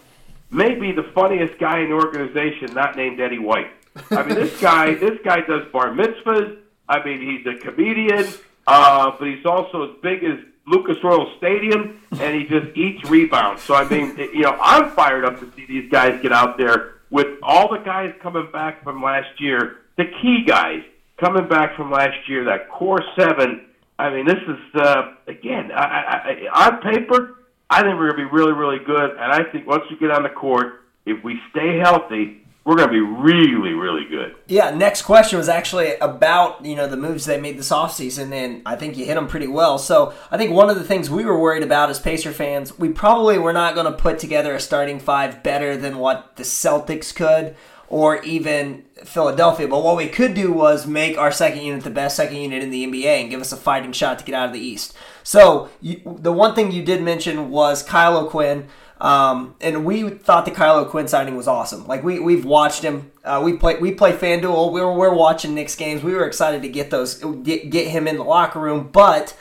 [0.51, 3.71] may be the funniest guy in the organization, not named Eddie White.
[4.11, 6.57] I mean, this guy this guy does bar mitzvahs.
[6.89, 8.27] I mean, he's a comedian,
[8.67, 13.63] uh, but he's also as big as Lucas Oil Stadium, and he just eats rebounds.
[13.63, 17.01] So I mean, you know, I'm fired up to see these guys get out there
[17.09, 20.81] with all the guys coming back from last year, the key guys
[21.19, 23.65] coming back from last year, that core seven.
[23.97, 27.35] I mean, this is uh, again I, I, I, on paper.
[27.71, 30.09] I think we're going to be really, really good, and I think once we get
[30.09, 34.35] on the court, if we stay healthy, we're going to be really, really good.
[34.47, 38.61] Yeah, next question was actually about, you know, the moves they made this offseason, and
[38.65, 39.77] I think you hit them pretty well.
[39.77, 42.89] So I think one of the things we were worried about as Pacer fans, we
[42.89, 47.15] probably were not going to put together a starting five better than what the Celtics
[47.15, 47.55] could
[47.89, 49.67] or even Philadelphia.
[49.67, 52.69] But what we could do was make our second unit the best second unit in
[52.69, 54.95] the NBA and give us a fighting shot to get out of the East.
[55.23, 58.67] So you, the one thing you did mention was Kyle O'Quinn.
[58.99, 61.87] Um, and we thought the Kyle O'Quinn signing was awesome.
[61.87, 63.11] Like we we've watched him.
[63.23, 64.71] Uh, we play we play FanDuel.
[64.73, 66.03] We were we're watching Knicks games.
[66.03, 68.89] We were excited to get those get get him in the locker room.
[68.91, 69.37] But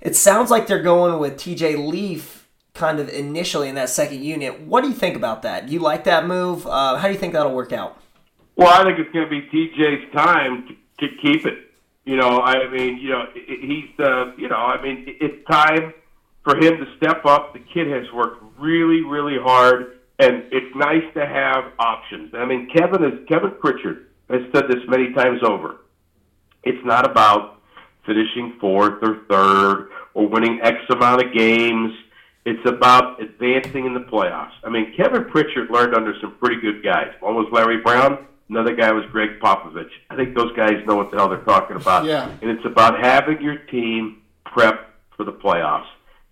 [0.00, 1.76] it sounds like they're going with T.J.
[1.76, 4.60] Leaf kind of initially in that second unit.
[4.60, 5.66] What do you think about that?
[5.66, 6.66] Do you like that move?
[6.66, 8.00] Uh, how do you think that'll work out?
[8.56, 11.70] Well, I think it's going to be TJ's time to, to keep it.
[12.04, 15.92] You know, I mean, you know, he's the, you know, I mean, it's time
[16.42, 17.52] for him to step up.
[17.52, 22.32] The kid has worked really, really hard, and it's nice to have options.
[22.34, 25.78] I mean, Kevin is Kevin Pritchard has said this many times over.
[26.62, 27.60] It's not about
[28.06, 31.92] finishing fourth or third or winning X amount of games.
[32.44, 34.52] It's about advancing in the playoffs.
[34.64, 37.08] I mean, Kevin Pritchard learned under some pretty good guys.
[37.20, 38.26] One was Larry Brown.
[38.48, 39.90] Another guy was Gregg Popovich.
[40.08, 42.04] I think those guys know what the hell they're talking about.
[42.04, 42.28] Yeah.
[42.42, 45.86] And it's about having your team prep for the playoffs.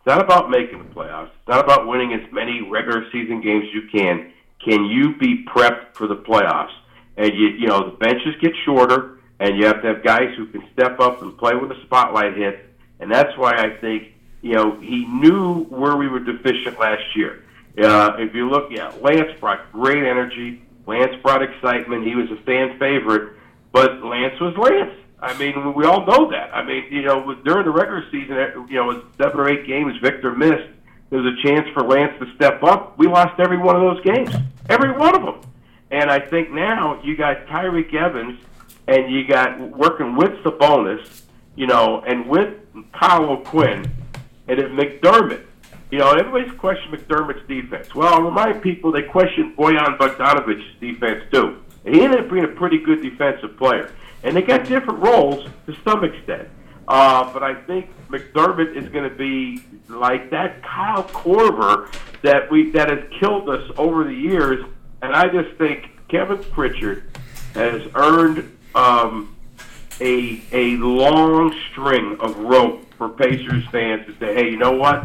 [0.09, 1.27] Not about making the playoffs.
[1.27, 4.33] It's not about winning as many regular season games as you can.
[4.65, 6.73] Can you be prepped for the playoffs?
[7.19, 10.47] And you, you know, the benches get shorter, and you have to have guys who
[10.47, 12.57] can step up and play when the spotlight hits.
[13.01, 17.45] And that's why I think, you know, he knew where we were deficient last year.
[17.77, 20.63] Uh, if you look, yeah, Lance brought great energy.
[20.87, 22.07] Lance brought excitement.
[22.07, 23.35] He was a fan favorite,
[23.73, 24.99] but Lance was Lance.
[25.21, 26.55] I mean, we all know that.
[26.55, 29.67] I mean, you know, during the regular season, eh, you know, with seven or eight
[29.67, 30.69] games Victor missed,
[31.11, 32.99] there was a chance for Lance to step up.
[32.99, 34.31] We lost every one of those games,
[34.69, 35.41] every one of them.
[35.91, 38.39] And I think now you got Tyreke Evans,
[38.87, 41.23] and you got working with Sabonis,
[41.57, 42.55] you know, and with
[42.93, 43.91] Kyle Quinn,
[44.47, 45.45] and then McDermott.
[45.91, 47.95] You know, everybody's questioned McDermott's defense.
[47.95, 51.63] Well, I'll remind people they questioned Bojan Bogdanovic's defense too.
[51.87, 53.91] And he ended up being a pretty good defensive player.
[54.23, 56.49] And they got different roles to some extent.
[56.89, 62.71] Uh, but I think McDermott is going to be like that Kyle Korver that we
[62.71, 64.65] that has killed us over the years.
[65.03, 67.05] And I just think Kevin Pritchard
[67.55, 69.37] has earned um,
[70.01, 75.05] a a long string of rope for Pacers fans to say, hey, you know what?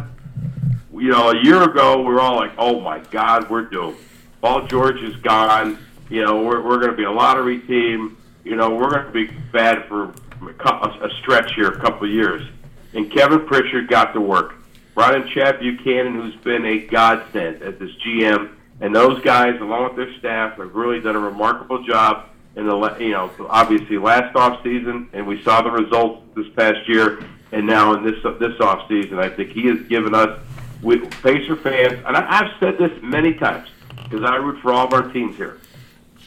[0.94, 3.98] You know, a year ago we were all like, oh my God, we're doomed.
[4.42, 5.78] Paul George is gone.
[6.10, 8.18] You know, we're we're going to be a lottery team.
[8.44, 10.14] You know, we're going to be bad for
[10.60, 12.46] a stretch here, a couple of years.
[12.94, 14.56] And Kevin Pritchard got to work.
[14.94, 18.52] Brought in Chad Buchanan, who's been a godsend as this GM,
[18.82, 22.98] and those guys, along with their staff, have really done a remarkable job in the
[23.00, 27.66] you know obviously last off season, and we saw the results this past year, and
[27.66, 30.40] now in this this off season, I think he has given us
[30.84, 33.70] with Pacer fans, and I, I've said this many times
[34.04, 35.60] because I root for all of our teams here.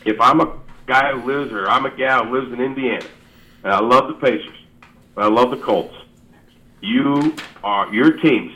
[0.04, 3.06] If I'm a guy who lives or I'm a gal who lives in Indiana,
[3.64, 4.58] and I love the Pacers,
[5.14, 5.94] but I love the Colts.
[6.80, 8.52] You are your teams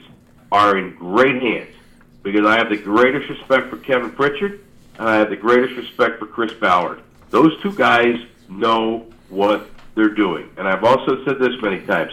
[0.53, 1.75] are in great hands
[2.23, 4.65] because I have the greatest respect for Kevin Pritchard
[4.99, 7.03] and I have the greatest respect for Chris Ballard.
[7.31, 8.17] Those two guys
[8.49, 12.13] know what they're doing, and I've also said this many times.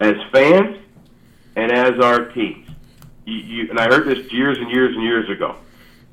[0.00, 0.76] As fans
[1.56, 2.68] and as our teams,
[3.24, 5.56] you, you, and I heard this years and years and years ago.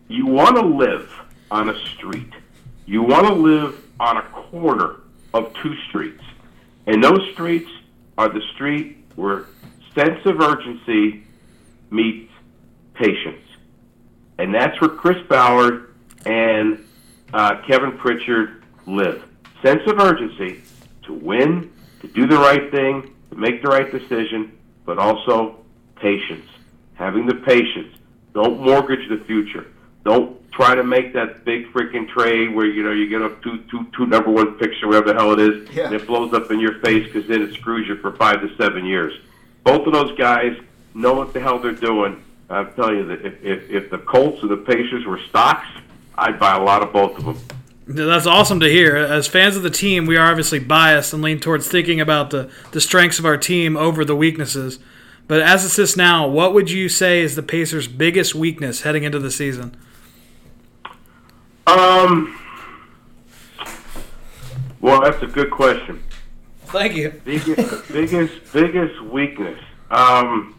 [0.08, 1.12] You want to live
[1.51, 2.31] on a street.
[2.86, 4.98] You want to live on a corner
[5.34, 6.24] of two streets.
[6.86, 7.69] And those streets
[8.17, 9.45] are the street where
[9.95, 11.24] sense of urgency
[11.89, 12.32] meets
[12.93, 13.41] patience.
[14.38, 15.95] And that's where Chris Ballard
[16.26, 16.86] and
[17.34, 19.24] uh, Kevin Pritchard live.
[19.63, 20.62] Sense of urgency
[21.04, 21.71] to win,
[22.02, 25.58] to do the right thing, to make the right decision, but also
[25.95, 26.48] patience.
[26.95, 27.95] Having the patience.
[28.34, 29.67] Don't mortgage the future.
[30.04, 33.60] Don't try to make that big freaking trade where you know you get up two
[33.70, 35.86] two two number one picks or whatever the hell it is, Yeah.
[35.88, 38.56] and it blows up in your face because then it screws you for five to
[38.56, 39.13] seven years.
[39.63, 40.58] Both of those guys
[40.93, 42.24] know what the hell they're doing.
[42.49, 45.68] I'm telling you that if, if, if the Colts and the Pacers were stocks,
[46.18, 47.38] I'd buy a lot of both of them.
[47.88, 48.95] That's awesome to hear.
[48.95, 52.49] As fans of the team, we are obviously biased and lean towards thinking about the,
[52.72, 54.80] the strengths of our team over the weaknesses.
[55.28, 59.03] But as it sits now, what would you say is the Pacers' biggest weakness heading
[59.03, 59.76] into the season?
[61.68, 62.38] Um,
[64.82, 66.03] well, that's a good question.
[66.68, 67.09] Thank you.
[67.24, 69.59] biggest biggest biggest weakness.
[69.89, 70.51] Um,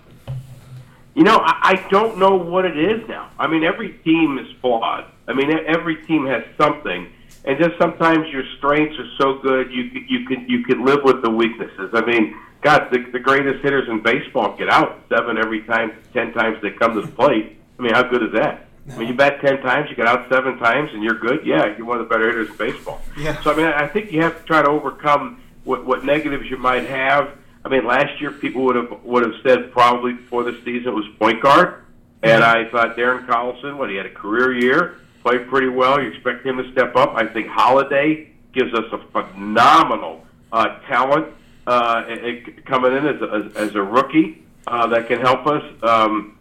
[1.14, 3.30] You know, I, I don't know what it is now.
[3.38, 5.07] I mean, every team is flawed.
[5.26, 7.09] I mean, every team has something,
[7.44, 11.00] and just sometimes your strengths are so good you could- you can you can live
[11.04, 11.90] with the weaknesses.
[11.94, 16.32] I mean, God, the, the greatest hitters in baseball get out seven every time, ten
[16.32, 17.57] times they come to the plate.
[17.78, 18.66] I mean, how good is that?
[18.93, 21.45] I mean, you bat ten times, you get out seven times, and you're good.
[21.45, 23.01] Yeah, you're one of the better hitters in baseball.
[23.18, 23.41] Yeah.
[23.43, 26.57] So I mean, I think you have to try to overcome what, what negatives you
[26.57, 27.30] might have.
[27.64, 30.95] I mean, last year people would have would have said probably before the season it
[30.95, 31.82] was point guard,
[32.22, 36.01] and I thought Darren Collison, what he had a career year, played pretty well.
[36.01, 37.14] You expect him to step up.
[37.16, 41.26] I think Holiday gives us a phenomenal uh, talent
[41.66, 43.26] uh, it, it- coming in as a,
[43.57, 45.62] as, as a rookie uh, that can help us.
[45.82, 46.36] Um,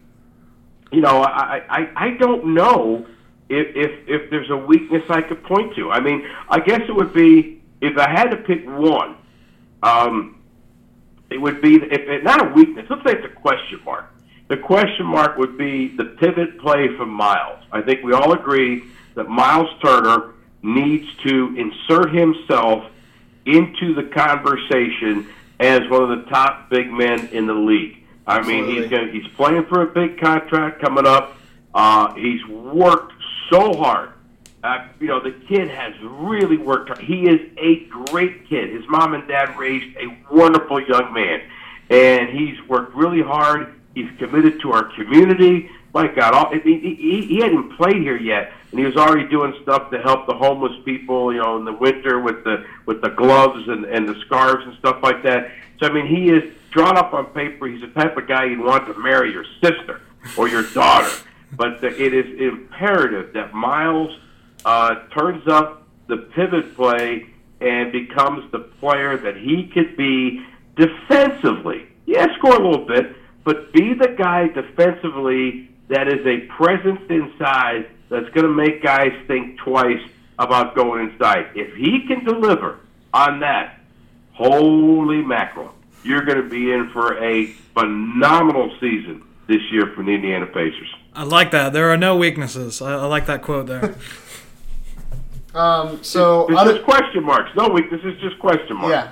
[0.96, 3.06] you know, I, I, I don't know
[3.50, 5.91] if, if if there's a weakness I could point to.
[5.91, 9.18] I mean, I guess it would be if I had to pick one.
[9.84, 10.41] Um,
[11.30, 12.86] it would be if it, not a weakness.
[12.89, 14.06] Let's say it's a question mark.
[14.48, 17.60] The question mark would be the pivot play from Miles.
[17.74, 18.84] I think we all agree
[19.16, 22.86] that Miles Turner needs to insert himself
[23.46, 25.28] into the conversation
[25.60, 28.05] as one of the top big men in the league.
[28.28, 31.38] I mean, he's going he's playing for a big contract coming up.
[31.73, 33.13] Uh, he's worked
[33.49, 34.11] so hard.
[34.63, 37.01] Uh, you know, the kid has really worked hard.
[37.01, 38.71] He is a great kid.
[38.71, 41.41] His mom and dad raised a wonderful young man,
[41.89, 43.80] and he's worked really hard.
[43.93, 45.69] He's committed to our community.
[45.93, 48.97] My God, all, I mean, he, he, he hadn't played here yet, and he was
[48.97, 51.32] already doing stuff to help the homeless people.
[51.32, 54.76] You know, in the winter with the with the gloves and and the scarves and
[54.80, 55.51] stuff like that.
[55.80, 57.67] So I mean, he is drawn up on paper.
[57.67, 60.01] He's the type of guy you'd want to marry your sister
[60.38, 61.09] or your daughter.
[61.53, 64.11] But the, it is imperative that Miles
[64.65, 67.28] uh, turns up the pivot play
[67.61, 70.45] and becomes the player that he could be
[70.76, 71.88] defensively.
[72.05, 73.15] Yeah, score a little bit,
[73.45, 79.13] but be the guy defensively that is a presence inside that's going to make guys
[79.28, 80.01] think twice
[80.38, 81.51] about going inside.
[81.55, 82.80] If he can deliver
[83.13, 83.80] on that,
[84.34, 85.73] holy mackerel,
[86.06, 90.93] you're going to be in for a phenomenal season this year from the Indiana Pacers.
[91.14, 91.74] I like that.
[91.74, 92.82] There are no weaknesses.
[92.82, 93.95] I, I like that quote there.
[95.56, 97.49] Um, so It's other, just question marks.
[97.56, 98.01] No weakness.
[98.03, 98.91] It's just question marks.
[98.91, 99.12] Yeah.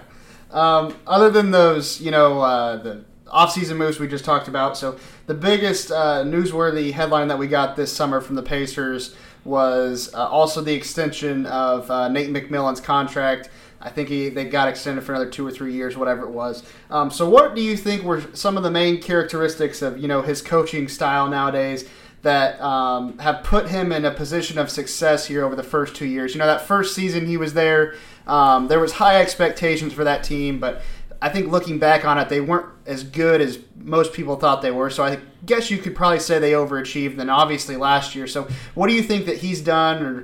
[0.52, 4.78] Um, other than those, you know, uh, the off-season moves we just talked about.
[4.78, 9.16] So the biggest uh, newsworthy headline that we got this summer from the Pacers
[9.46, 13.50] was uh, also the extension of uh, Nate McMillan's contract.
[13.84, 16.64] I think he they got extended for another two or three years, whatever it was.
[16.90, 20.22] Um, so, what do you think were some of the main characteristics of you know
[20.22, 21.88] his coaching style nowadays
[22.22, 26.06] that um, have put him in a position of success here over the first two
[26.06, 26.34] years?
[26.34, 30.24] You know, that first season he was there, um, there was high expectations for that
[30.24, 30.82] team, but
[31.22, 34.72] I think looking back on it, they weren't as good as most people thought they
[34.72, 34.90] were.
[34.90, 37.18] So I guess you could probably say they overachieved.
[37.18, 38.28] Then obviously last year.
[38.28, 40.24] So what do you think that he's done or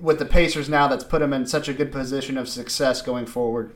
[0.00, 3.26] with the Pacers now that's put him in such a good position of success going
[3.26, 3.72] forward?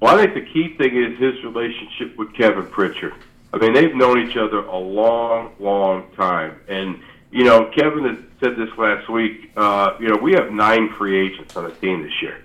[0.00, 3.14] Well, I think the key thing is his relationship with Kevin Pritchard.
[3.52, 6.60] I mean, they've known each other a long, long time.
[6.68, 7.00] And,
[7.30, 9.52] you know, Kevin had said this last week.
[9.56, 12.42] Uh, you know, we have nine free agents on the team this year.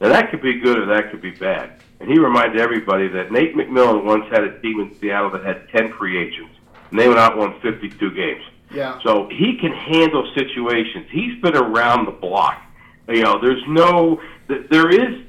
[0.00, 1.80] Now, that could be good or that could be bad.
[2.00, 5.68] And he reminded everybody that Nate McMillan once had a team in Seattle that had
[5.70, 6.54] 10 free agents,
[6.90, 8.44] and they went out and won 52 games.
[8.72, 8.98] Yeah.
[9.02, 11.06] So he can handle situations.
[11.10, 12.60] He's been around the block.
[13.08, 15.24] You know, there's no, th- there is,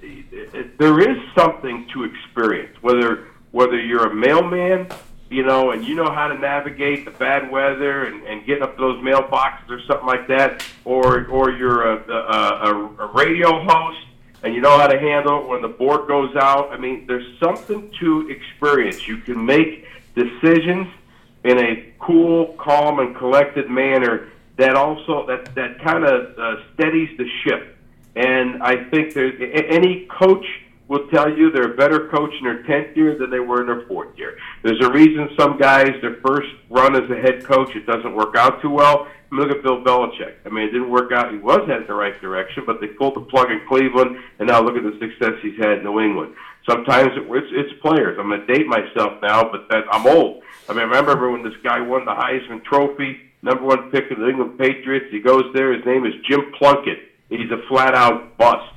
[0.77, 2.75] there is something to experience.
[2.81, 4.89] Whether whether you're a mailman,
[5.29, 8.77] you know, and you know how to navigate the bad weather and, and get up
[8.77, 14.05] those mailboxes or something like that, or or you're a, a, a, a radio host
[14.45, 16.71] and you know how to handle it when the board goes out.
[16.71, 19.07] I mean, there's something to experience.
[19.07, 20.87] You can make decisions
[21.45, 27.15] in a cool, calm, and collected manner that also that that kind of uh, steadies
[27.17, 27.77] the ship.
[28.15, 29.39] And I think there's
[29.69, 30.45] any coach
[30.87, 33.67] will tell you they're a better coach in their tenth year than they were in
[33.67, 34.37] their fourth year.
[34.63, 38.35] There's a reason some guys their first run as a head coach it doesn't work
[38.35, 39.07] out too well.
[39.31, 40.35] I mean, look at Bill Belichick.
[40.45, 41.31] I mean, it didn't work out.
[41.31, 44.61] He was headed the right direction, but they pulled the plug in Cleveland, and now
[44.61, 46.35] look at the success he's had in New England.
[46.67, 48.17] Sometimes it, it's, it's players.
[48.19, 50.43] I'm going to date myself now, but that, I'm old.
[50.67, 54.19] I mean, I remember when this guy won the Heisman Trophy, number one pick of
[54.19, 55.07] the England Patriots.
[55.11, 55.73] He goes there.
[55.73, 56.99] His name is Jim Plunkett.
[57.29, 58.73] He's a flat-out bust.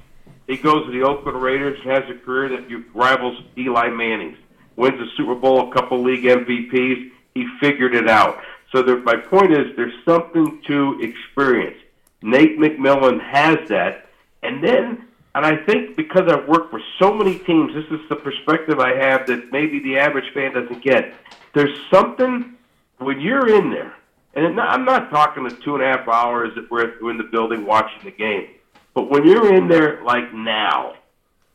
[0.47, 4.39] He goes to the Oakland Raiders, has a career that rivals Eli Manning's.
[4.77, 7.11] Wins the Super Bowl, a couple league MVPs.
[7.35, 8.41] He figured it out.
[8.73, 11.77] So there, my point is, there's something to experience.
[12.23, 14.07] Nate McMillan has that,
[14.43, 15.08] and then,
[15.39, 18.97] and I think because I've worked for so many teams, this is the perspective I
[18.97, 21.15] have that maybe the average fan doesn't get.
[21.55, 22.57] There's something
[22.99, 23.95] when you're in there,
[24.35, 27.65] and I'm not talking the two and a half hours that we're in the building
[27.65, 28.49] watching the game,
[28.95, 30.95] but when you're in there like now,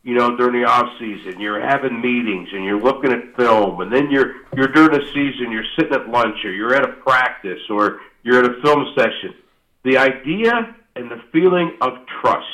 [0.02, 3.92] you know, during the off season, you're having meetings and you're looking at film, and
[3.92, 7.60] then you're you're during the season, you're sitting at lunch or you're at a practice
[7.68, 9.34] or you're at a film session.
[9.82, 12.46] The idea and the feeling of trust,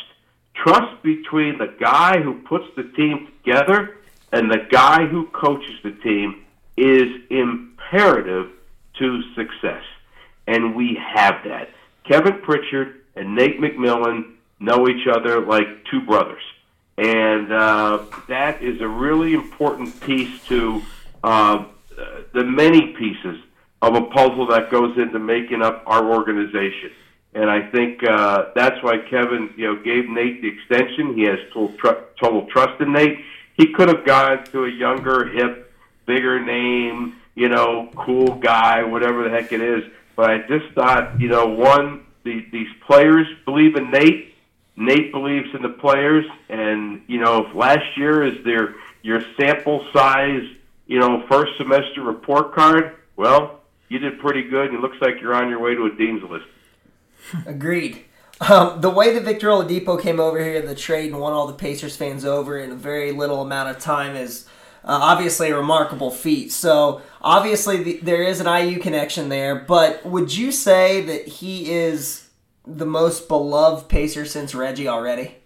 [0.63, 3.97] trust between the guy who puts the team together
[4.33, 6.45] and the guy who coaches the team
[6.77, 8.51] is imperative
[8.99, 9.83] to success.
[10.47, 11.71] And we have that.
[12.05, 16.43] Kevin Pritchard and Nate McMillan know each other like two brothers.
[16.99, 20.83] And uh, that is a really important piece to
[21.25, 21.65] uh,
[22.35, 23.39] the many pieces
[23.83, 26.91] of a puzzle that goes into making up our organization.
[27.35, 31.14] And I think uh, that's why Kevin, you know, gave Nate the extension.
[31.14, 33.18] He has total, tr- total trust in Nate.
[33.55, 35.72] He could have gone to a younger, hip,
[36.07, 39.85] bigger name, you know, cool guy, whatever the heck it is.
[40.16, 44.35] But I just thought, you know, one, the, these players believe in Nate.
[44.76, 49.87] Nate believes in the players, and you know, if last year is their your sample
[49.93, 50.43] size,
[50.87, 55.20] you know, first semester report card, well, you did pretty good, and it looks like
[55.20, 56.47] you're on your way to a dean's list.
[57.47, 58.05] Agreed.
[58.49, 61.53] Um, the way that Victor Oladipo came over here, the trade, and won all the
[61.53, 64.47] Pacers fans over in a very little amount of time is
[64.83, 66.51] uh, obviously a remarkable feat.
[66.51, 71.71] So obviously the, there is an IU connection there, but would you say that he
[71.71, 72.31] is
[72.66, 75.37] the most beloved Pacer since Reggie already?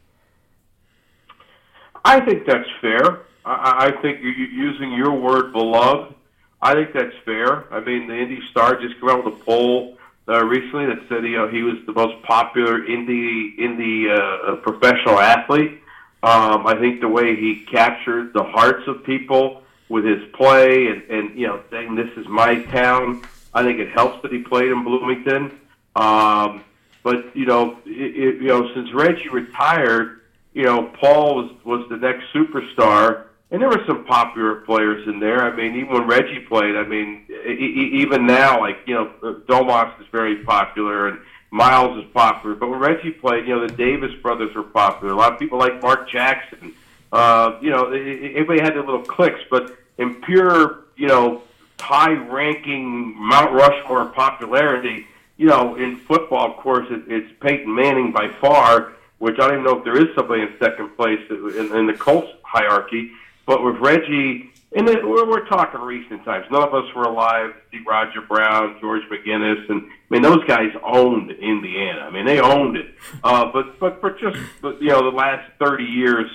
[2.04, 3.22] I think that's fair.
[3.44, 6.14] I, I think using your word beloved.
[6.62, 7.72] I think that's fair.
[7.74, 9.98] I mean, the Indy Star just came out with a poll
[10.28, 15.18] uh, recently that said you know he was the most popular Indy Indy uh, professional
[15.18, 15.80] athlete.
[16.22, 21.02] Um, I think the way he captured the hearts of people with his play and,
[21.10, 23.22] and you know saying this is my town.
[23.52, 25.60] I think it helps that he played in Bloomington.
[25.94, 26.64] Um,
[27.02, 30.22] but you know, it, it, you know, since Reggie retired,
[30.54, 35.20] you know, Paul was was the next superstar, and there were some popular players in
[35.20, 35.42] there.
[35.44, 39.12] I mean, even when Reggie played, I mean, e- even now, like you know,
[39.46, 41.18] Domas is very popular and
[41.50, 42.56] Miles is popular.
[42.56, 45.12] But when Reggie played, you know, the Davis brothers were popular.
[45.12, 46.74] A lot of people like Mark Jackson.
[47.12, 51.42] Uh, you know, everybody had their little clicks, but in pure, you know,
[51.78, 58.30] high-ranking Mount Rushmore popularity, you know, in football, of course, it, it's Peyton Manning by
[58.40, 61.86] far, which I don't even know if there is somebody in second place in, in
[61.86, 63.12] the Colts hierarchy.
[63.46, 66.46] But with Reggie, and then we're, we're talking recent times.
[66.50, 67.54] None of us were alive.
[67.70, 72.00] See Roger Brown, George McGinnis, and I mean those guys owned Indiana.
[72.00, 72.86] I mean they owned it.
[73.22, 76.30] Uh, but but for just but you know the last thirty years,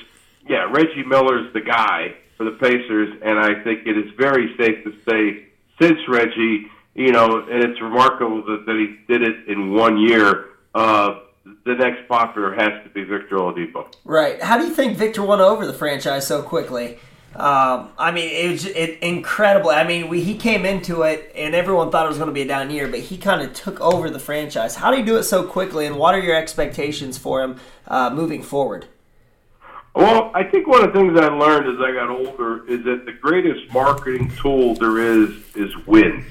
[0.48, 4.84] yeah, Reggie Miller's the guy for the Pacers, and I think it is very safe
[4.86, 5.48] to say
[5.82, 10.46] since Reggie, you know, and it's remarkable that, that he did it in one year.
[10.74, 11.20] Uh,
[11.66, 13.94] the next popular has to be Victor Oladipo.
[14.04, 14.42] Right.
[14.42, 16.98] How do you think Victor won over the franchise so quickly?
[17.36, 19.70] Um, I mean, it was it, incredible.
[19.70, 22.42] I mean, we, he came into it, and everyone thought it was going to be
[22.42, 24.76] a down year, but he kind of took over the franchise.
[24.76, 28.10] How do you do it so quickly, and what are your expectations for him uh,
[28.10, 28.88] moving forward?
[29.96, 33.06] Well, I think one of the things I learned as I got older is that
[33.06, 36.26] the greatest marketing tool there is is wins.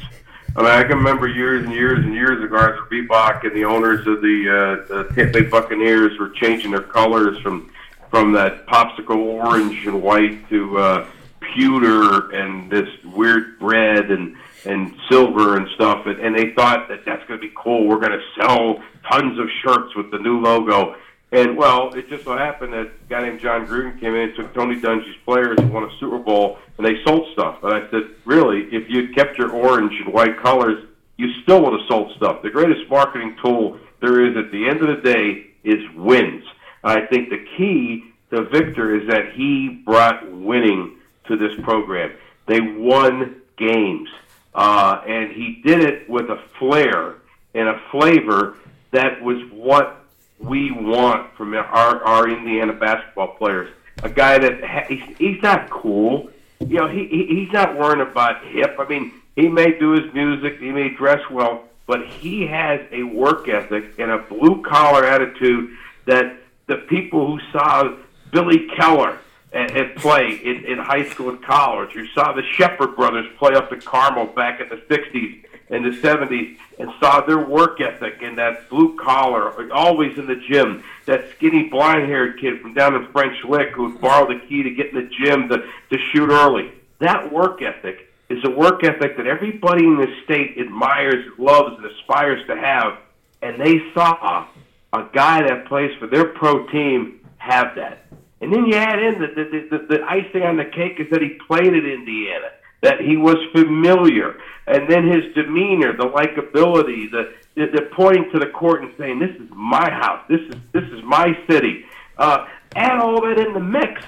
[0.58, 3.64] I mean, I can remember years and years and years ago, Arthur Reebok and the
[3.64, 7.70] owners of the, uh, the Tampa Bay Buccaneers were changing their colors from
[8.10, 11.06] from that popsicle orange and white to uh,
[11.54, 14.34] pewter and this weird red and
[14.64, 17.86] and silver and stuff, and, and they thought that that's going to be cool.
[17.86, 20.96] We're going to sell tons of shirts with the new logo.
[21.30, 24.36] And well, it just so happened that a guy named Jon Gruden came in and
[24.36, 27.62] took Tony Dungy's players and won a Super Bowl, and they sold stuff.
[27.62, 30.86] And I said, really, if you'd kept your orange and white colors,
[31.18, 32.42] you still would have sold stuff.
[32.42, 36.44] The greatest marketing tool there is at the end of the day is wins.
[36.82, 42.12] I think the key to Victor is that he brought winning to this program.
[42.46, 44.08] They won games,
[44.54, 47.16] uh, and he did it with a flair
[47.54, 48.56] and a flavor
[48.92, 50.04] that was what
[50.38, 53.72] we want from our, our Indiana basketball players.
[54.02, 56.30] A guy that ha- he's, he's not cool.
[56.60, 58.76] You know, he, he he's not worrying about hip.
[58.78, 63.02] I mean, he may do his music, he may dress well, but he has a
[63.04, 65.70] work ethic and a blue collar attitude
[66.06, 66.36] that
[66.66, 67.96] the people who saw
[68.30, 69.18] Billy Keller
[69.52, 73.54] at, at play in, in high school and college, who saw the Shepherd brothers play
[73.54, 78.22] up at Carmel back in the '60s and the '70s, and saw their work ethic
[78.22, 80.82] and that blue collar, always in the gym.
[81.06, 84.70] That skinny, blind-haired kid from down in French Lick who would borrow the key to
[84.70, 85.58] get in the gym to
[85.90, 86.72] to shoot early.
[87.00, 91.86] That work ethic is a work ethic that everybody in this state admires, loves, and
[91.86, 92.98] aspires to have.
[93.40, 94.46] And they saw
[94.92, 98.04] a guy that plays for their pro team have that.
[98.40, 101.22] And then you add in the, the, the, the icing on the cake is that
[101.22, 102.50] he played at Indiana,
[102.80, 108.38] that he was familiar, and then his demeanor, the likability, the, the, the pointing to
[108.38, 110.24] the court and saying, "This is my house.
[110.28, 111.84] This is this is my city."
[112.16, 114.02] Uh, add all that in the mix,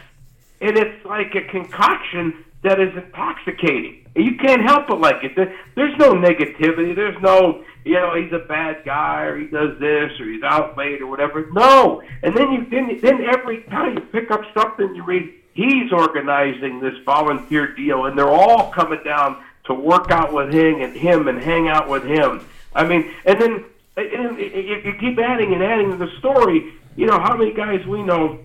[0.61, 4.07] and it's like a concoction that is intoxicating.
[4.15, 5.35] You can't help but like it.
[5.35, 6.95] There's no negativity.
[6.95, 10.77] There's no, you know, he's a bad guy or he does this or he's out
[10.77, 11.49] late or whatever.
[11.53, 12.03] No.
[12.23, 16.81] And then you then then every time you pick up something, you read he's organizing
[16.81, 21.29] this volunteer deal, and they're all coming down to work out with him and him
[21.29, 22.47] and hang out with him.
[22.75, 23.65] I mean, and then
[23.97, 26.73] and you keep adding and adding to the story.
[26.97, 28.39] You know how many guys we know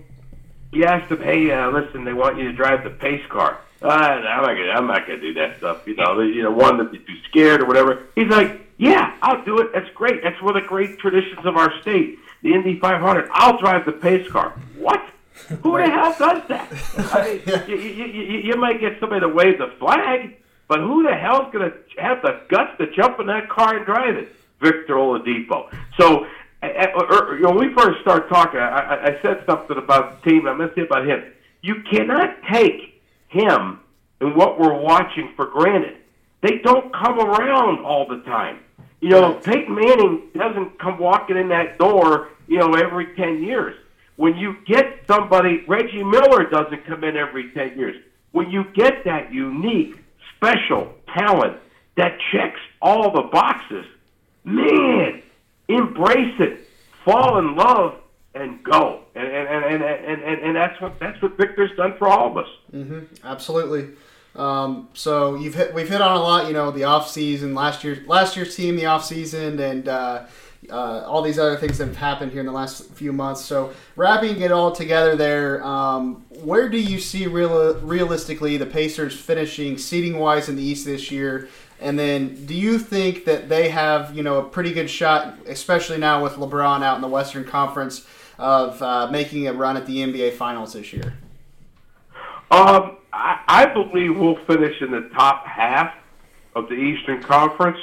[0.72, 3.60] you ask them, hey, uh, listen, they want you to drive the pace car.
[3.82, 5.86] Uh, I'm not gonna, I'm not gonna do that stuff.
[5.86, 8.04] You know, you know, one that you're too scared or whatever.
[8.14, 9.72] He's like, yeah, I'll do it.
[9.72, 10.22] That's great.
[10.22, 13.28] That's one of the great traditions of our state, the Indy 500.
[13.32, 14.50] I'll drive the pace car.
[14.76, 15.02] What?
[15.62, 16.72] Who the hell does that?
[17.14, 20.36] I mean, you, you, you, you might get somebody to wave the flag,
[20.68, 24.16] but who the hell's gonna have the guts to jump in that car and drive
[24.16, 24.34] it?
[24.60, 25.68] Victor Oladipo.
[25.98, 26.26] So
[26.62, 30.48] you know, when we first started talking, I, I- I said something about the team.
[30.48, 31.22] I'm going to say about him.
[31.62, 33.80] You cannot take him
[34.20, 35.96] and what we're watching for granted.
[36.40, 38.60] They don't come around all the time.
[39.00, 43.76] You know, Peyton Manning doesn't come walking in that door, you know, every 10 years.
[44.16, 48.02] When you get somebody, Reggie Miller doesn't come in every 10 years.
[48.32, 49.96] When you get that unique,
[50.36, 51.58] special talent
[51.96, 53.86] that checks all the boxes,
[54.44, 55.22] man,
[55.68, 56.68] embrace it,
[57.04, 58.00] fall in love,
[58.34, 59.00] and go.
[59.14, 62.36] And and and and and, and, that's what that's what Victor's done for all of
[62.36, 62.48] us.
[62.70, 63.88] hmm Absolutely.
[64.34, 66.46] Um, so you've hit, we've hit on a lot.
[66.46, 70.24] You know, the off season, last year, last year's team, the off season, and uh,
[70.70, 73.44] uh, all these other things that have happened here in the last few months.
[73.44, 79.18] So wrapping it all together, there, um, where do you see real, realistically the Pacers
[79.18, 81.48] finishing seating wise in the East this year?
[81.80, 85.98] And then, do you think that they have, you know, a pretty good shot, especially
[85.98, 88.06] now with LeBron out in the Western Conference,
[88.38, 91.14] of uh, making a run at the NBA Finals this year?
[92.50, 95.94] Um, I, I believe we'll finish in the top half
[96.54, 97.78] of the Eastern Conference.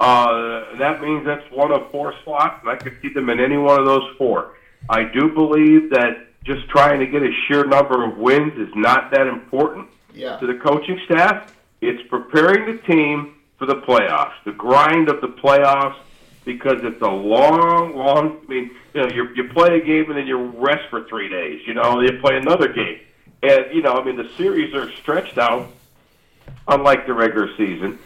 [0.00, 3.58] Uh, that means that's one of four slots, and I could see them in any
[3.58, 4.54] one of those four.
[4.88, 9.10] I do believe that just trying to get a sheer number of wins is not
[9.10, 10.38] that important Yeah.
[10.38, 11.54] to the coaching staff.
[11.82, 15.96] It's preparing the team for the playoffs, the grind of the playoffs,
[16.46, 18.38] because it's a long, long.
[18.48, 21.28] I mean, you know, you you play a game and then you rest for three
[21.28, 21.60] days.
[21.66, 23.00] You know, then you play another game,
[23.42, 25.68] and you know, I mean, the series are stretched out,
[26.68, 27.98] unlike the regular season.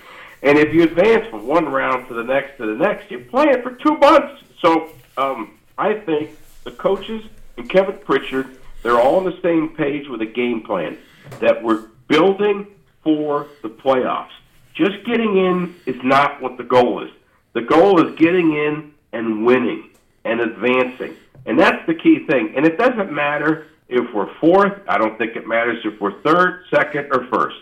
[0.45, 3.62] And if you advance from one round to the next to the next, you're playing
[3.62, 4.42] for two months.
[4.61, 7.24] So um, I think the coaches
[7.57, 10.99] and Kevin Pritchard, they're all on the same page with a game plan
[11.40, 12.66] that we're building
[13.03, 14.32] for the playoffs.
[14.74, 17.11] Just getting in is not what the goal is.
[17.55, 19.90] The goal is getting in and winning
[20.24, 21.16] and advancing.
[21.47, 22.53] And that's the key thing.
[22.55, 24.78] And it doesn't matter if we're fourth.
[24.88, 27.57] I don't think it matters if we're third, second, or first.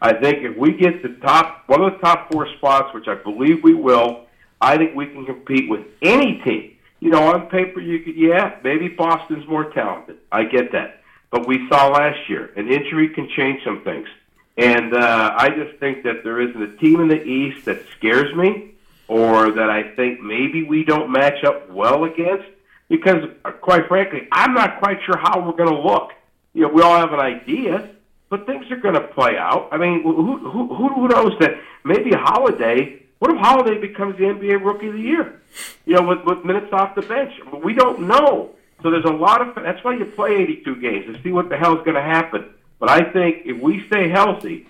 [0.00, 3.14] I think if we get the top, one of the top four spots, which I
[3.14, 4.26] believe we will,
[4.60, 6.76] I think we can compete with any team.
[7.00, 10.18] You know, on paper, you could, yeah, maybe Boston's more talented.
[10.32, 11.00] I get that.
[11.30, 14.08] But we saw last year, an injury can change some things.
[14.56, 18.34] And uh, I just think that there isn't a team in the East that scares
[18.34, 18.74] me
[19.06, 22.46] or that I think maybe we don't match up well against
[22.88, 26.10] because, uh, quite frankly, I'm not quite sure how we're going to look.
[26.54, 27.88] You know, we all have an idea,
[28.30, 29.68] but things are going to play out.
[29.72, 34.64] I mean, who, who, who, knows that maybe Holiday, what if Holiday becomes the NBA
[34.64, 35.40] Rookie of the Year?
[35.86, 37.32] You know, with, with minutes off the bench.
[37.64, 38.50] We don't know.
[38.82, 41.56] So there's a lot of, that's why you play 82 games to see what the
[41.56, 42.50] hell is going to happen.
[42.78, 44.68] But I think if we stay healthy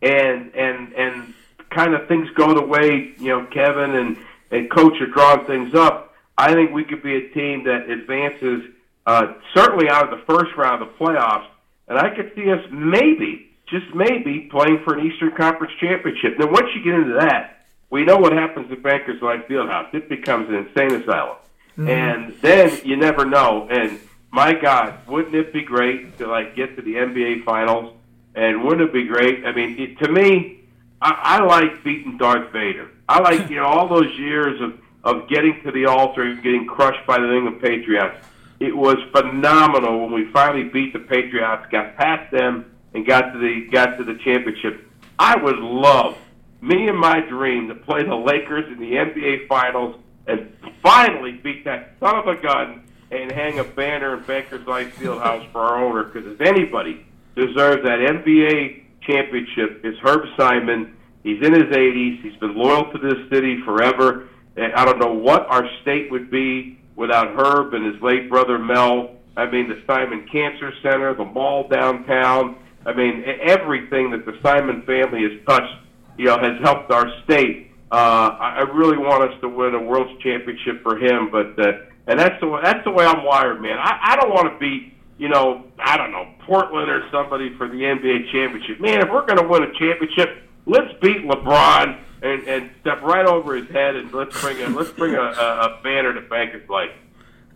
[0.00, 1.34] and, and, and
[1.70, 4.16] kind of things go the way, you know, Kevin and,
[4.50, 8.62] and coach are drawing things up, I think we could be a team that advances
[9.06, 11.48] uh, certainly out of the first round of the playoffs.
[11.88, 16.38] And I could see us maybe, just maybe, playing for an Eastern Conference championship.
[16.38, 19.94] Now, once you get into that, we know what happens at Bankers Life Fieldhouse.
[19.94, 21.36] It becomes an insane asylum.
[21.78, 21.88] Mhm.
[21.88, 23.66] And then you never know.
[23.70, 23.98] And
[24.30, 27.94] my God, wouldn't it be great to like get to the NBA Finals?
[28.34, 29.46] And wouldn't it be great?
[29.46, 30.60] I mean, it, to me,
[31.00, 32.88] I, I like beating Darth Vader.
[33.08, 36.66] I like you know all those years of of getting to the altar and getting
[36.66, 38.18] crushed by the New England Patriots.
[38.60, 43.38] It was phenomenal when we finally beat the Patriots, got past them, and got to
[43.38, 44.84] the got to the championship.
[45.18, 46.16] I would love
[46.60, 49.96] me and my dream to play the Lakers in the NBA Finals
[50.26, 50.52] and
[50.82, 55.50] finally beat that son of a gun and hang a banner in Bankers Life Fieldhouse
[55.52, 56.04] for our owner.
[56.04, 60.96] Because if anybody deserves that NBA championship, it's Herb Simon.
[61.22, 62.22] He's in his 80s.
[62.22, 64.28] He's been loyal to this city forever.
[64.56, 68.58] And I don't know what our state would be without Herb and his late brother
[68.58, 69.10] Mel.
[69.36, 72.56] I mean, the Simon Cancer Center, the mall downtown.
[72.84, 75.74] I mean, everything that the Simon family has touched,
[76.18, 77.70] you know, has helped our state.
[77.90, 81.72] Uh, I really want us to win a world's championship for him, but uh,
[82.08, 83.78] and that's the way, that's the way I'm wired, man.
[83.78, 87.68] I, I don't want to beat, you know, I don't know, Portland or somebody for
[87.68, 88.80] the NBA championship.
[88.80, 93.26] Man, if we're going to win a championship, let's beat LeBron and, and step right
[93.26, 96.68] over his head and let's bring a let's bring a, a, a banner to Bankers
[96.68, 96.90] Life.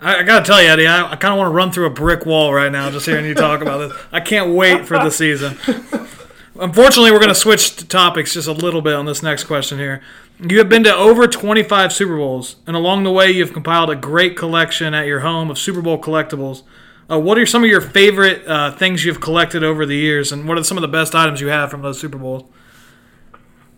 [0.01, 1.91] I, I gotta tell you, Eddie, I, I kind of want to run through a
[1.91, 3.99] brick wall right now just hearing you talk about this.
[4.13, 5.57] I can't wait for the season.
[6.61, 9.79] Unfortunately, we're going to switch to topics just a little bit on this next question
[9.79, 10.03] here.
[10.39, 13.97] You have been to over 25 Super Bowls, and along the way, you've compiled a
[13.97, 16.63] great collection at your home of Super Bowl collectibles.
[17.11, 20.47] Uh, what are some of your favorite uh, things you've collected over the years, and
[20.47, 22.45] what are some of the best items you have from those Super Bowls?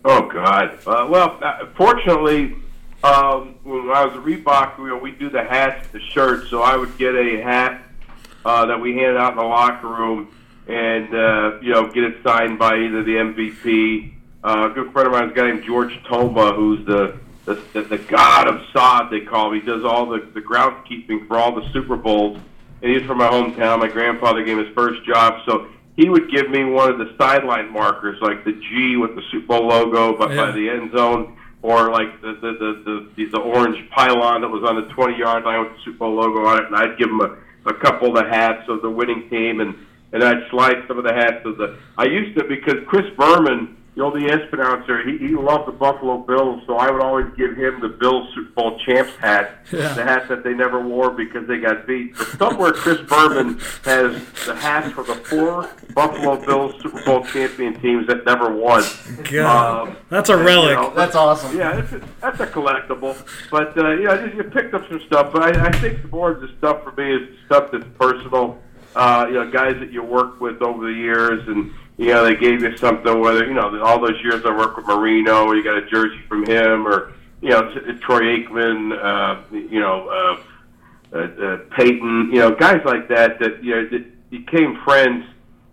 [0.05, 0.79] Oh God.
[0.87, 2.57] Uh, well, uh, fortunately,
[3.03, 6.51] um, when I was at Reebok, you know, we do the hats, the shirts.
[6.51, 7.83] So I would get a hat
[8.45, 10.35] uh, that we handed out in the locker room,
[10.69, 14.13] and uh, you know, get it signed by either the MVP.
[14.43, 17.83] Uh, a good friend of mine a guy named George Toma, who's the the, the,
[17.83, 19.11] the god of sod.
[19.11, 19.61] They call him.
[19.61, 22.39] He does all the the groundskeeping for all the Super Bowls,
[22.83, 23.79] and he's from my hometown.
[23.81, 27.15] My grandfather gave him his first job, so he would give me one of the
[27.17, 31.37] sideline markers, like the G with the Super Bowl logo, but by the end zone,
[31.63, 35.45] or like the the, the the the orange pylon that was on the 20 yard
[35.45, 37.37] line with the Super Bowl logo on it, and I'd give him a,
[37.67, 39.75] a couple of the hats of the winning team, and
[40.13, 41.79] and I'd slide some of the hats of the.
[41.97, 46.19] I used to because Chris Berman, the old ES announcer, he, he loved the Buffalo
[46.19, 49.93] Bills, so I would always give him the Bills Super Bowl champs hat, Yeah.
[49.95, 52.17] the hat that they never wore because they got beat.
[52.19, 57.81] But somewhere Chris Berman has the hats for the four Buffalo Bills Super Bowl champion
[57.81, 58.83] teams that never won.
[59.31, 60.71] God, Um, that's a and, relic.
[60.71, 61.57] you know, That's awesome.
[61.57, 63.17] yeah, it's a, that's a collectible.
[63.51, 65.33] But uh, you know, I just you picked up some stuff.
[65.33, 68.59] But I, I think more of the stuff for me is stuff that's personal.
[68.97, 72.37] Uh, you know, guys that you work with over the years, and you know they
[72.37, 73.21] gave you something.
[73.21, 76.47] Whether you know all those years I worked with Marino, you got a jersey from
[76.47, 82.55] him, or you know Troy Aikman, uh, you know uh, uh, uh, Peyton, you know
[82.55, 85.25] guys like that that you know that became friends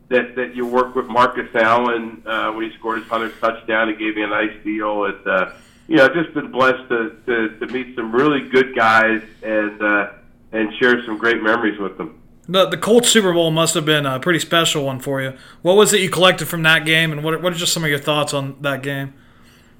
[0.09, 3.89] that that you work with Marcus Allen uh, when he scored his hundredth touchdown.
[3.89, 5.05] He gave me a nice deal.
[5.05, 5.53] It, uh,
[5.88, 10.11] you know, just been blessed to, to, to meet some really good guys and uh,
[10.51, 12.20] and share some great memories with them.
[12.47, 15.33] The the Colts Super Bowl must have been a pretty special one for you.
[15.61, 17.89] What was it you collected from that game, and what what are just some of
[17.89, 19.13] your thoughts on that game?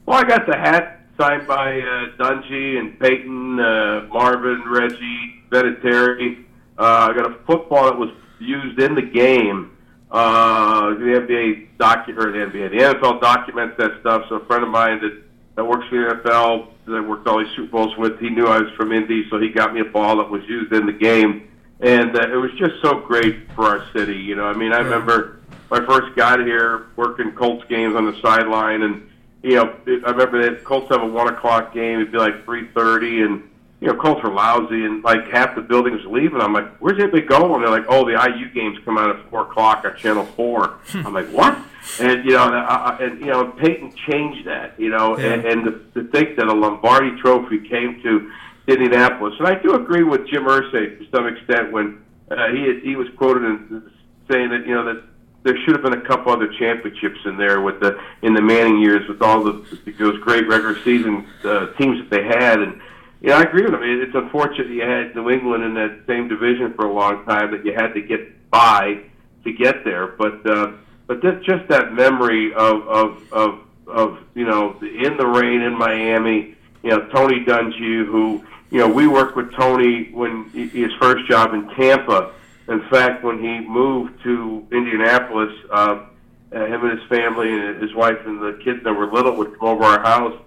[0.06, 6.44] Well, I got the hat signed by uh, Dungy and Peyton, uh, Marvin, Reggie, Vinatieri.
[6.78, 8.10] Uh, I got a football that was
[8.40, 9.78] used in the game.
[10.10, 14.26] Uh, the NBA docu or the NBA, the NFL documents that stuff.
[14.30, 15.22] So a friend of mine that
[15.56, 18.48] that works for the NFL, that I worked all these Super Bowls with, he knew
[18.48, 20.94] I was from Indy, so he got me a ball that was used in the
[20.94, 21.48] game,
[21.82, 24.18] and uh, it was just so great for our city.
[24.18, 28.06] You know, I mean, I remember when I first got here working Colts games on
[28.06, 29.10] the sideline, and
[29.42, 29.76] you know,
[30.06, 32.00] I remember that Colts have a one o'clock game.
[32.00, 35.62] It'd be like three thirty, and you know, Colts were lousy, and like half the
[35.62, 36.40] building was leaving.
[36.40, 39.42] I'm like, "Where's everybody going?" They're like, "Oh, the IU games come out at four
[39.42, 40.78] o'clock on Channel 4.
[40.94, 41.58] I'm like, "What?"
[42.00, 44.80] And you know, and, uh, and you know, Peyton changed that.
[44.80, 48.32] You know, and, and to, to think that a Lombardi Trophy came to
[48.68, 52.96] Indianapolis, and I do agree with Jim Irsay to some extent when uh, he he
[52.96, 53.92] was quoted in
[54.32, 55.04] saying that you know that
[55.44, 58.80] there should have been a couple other championships in there with the in the Manning
[58.80, 59.54] years with all the
[59.98, 62.80] those great regular season uh, teams that they had and.
[63.24, 63.84] You know, I agree with him.
[63.84, 67.52] It- It's unfortunate you had New England in that same division for a long time
[67.52, 68.98] that you had to get by
[69.44, 70.08] to get there.
[70.08, 70.72] But uh,
[71.12, 75.78] but that's just that memory of of of of you know in the rain in
[75.78, 76.56] Miami.
[76.84, 81.28] You know, Tony Dungy, who you know we worked with Tony when he, his first
[81.28, 82.34] job in Tampa.
[82.70, 86.06] In fact, when he moved to Indianapolis, uh,
[86.54, 89.60] uh, him and his family and his wife and the kids that were little would
[89.60, 90.42] come over our house,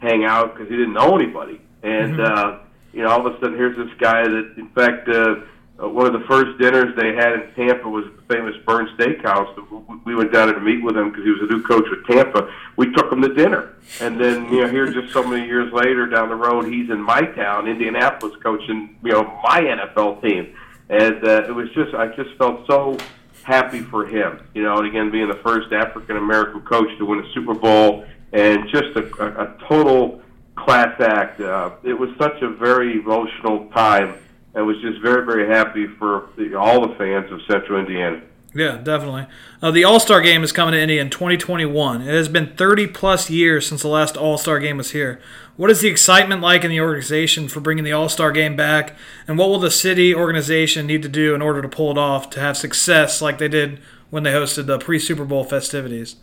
[0.00, 1.62] hang out because he didn't know anybody.
[1.82, 2.58] And uh,
[2.92, 5.36] you know, all of a sudden, here's this guy that, in fact, uh,
[5.82, 9.54] uh, one of the first dinners they had in Tampa was the famous Bern's Steakhouse.
[9.70, 11.84] We- We went down there to meet with him because he was a new coach
[11.90, 12.50] with Tampa.
[12.76, 16.06] We took him to dinner, and then you know, here just so many years later
[16.06, 20.54] down the road, he's in my town, Indianapolis, coaching you know my NFL team,
[20.88, 22.96] and uh, it was just I just felt so
[23.42, 24.40] happy for him.
[24.54, 28.04] You know, and again, being the first African American coach to win a Super Bowl
[28.32, 30.22] and just a, a, a total
[30.56, 31.40] class act.
[31.40, 34.14] Uh, it was such a very emotional time.
[34.54, 38.22] And was just very, very happy for the, all the fans of Central Indiana.
[38.52, 39.26] Yeah, definitely.
[39.62, 42.02] Uh, the All Star game is coming to Indy in 2021.
[42.02, 45.20] It has been 30 plus years since the last All Star game was here.
[45.56, 48.96] What is the excitement like in the organization for bringing the All Star game back?
[49.28, 52.28] And what will the city organization need to do in order to pull it off
[52.30, 53.78] to have success like they did
[54.10, 56.16] when they hosted the pre Super Bowl festivities?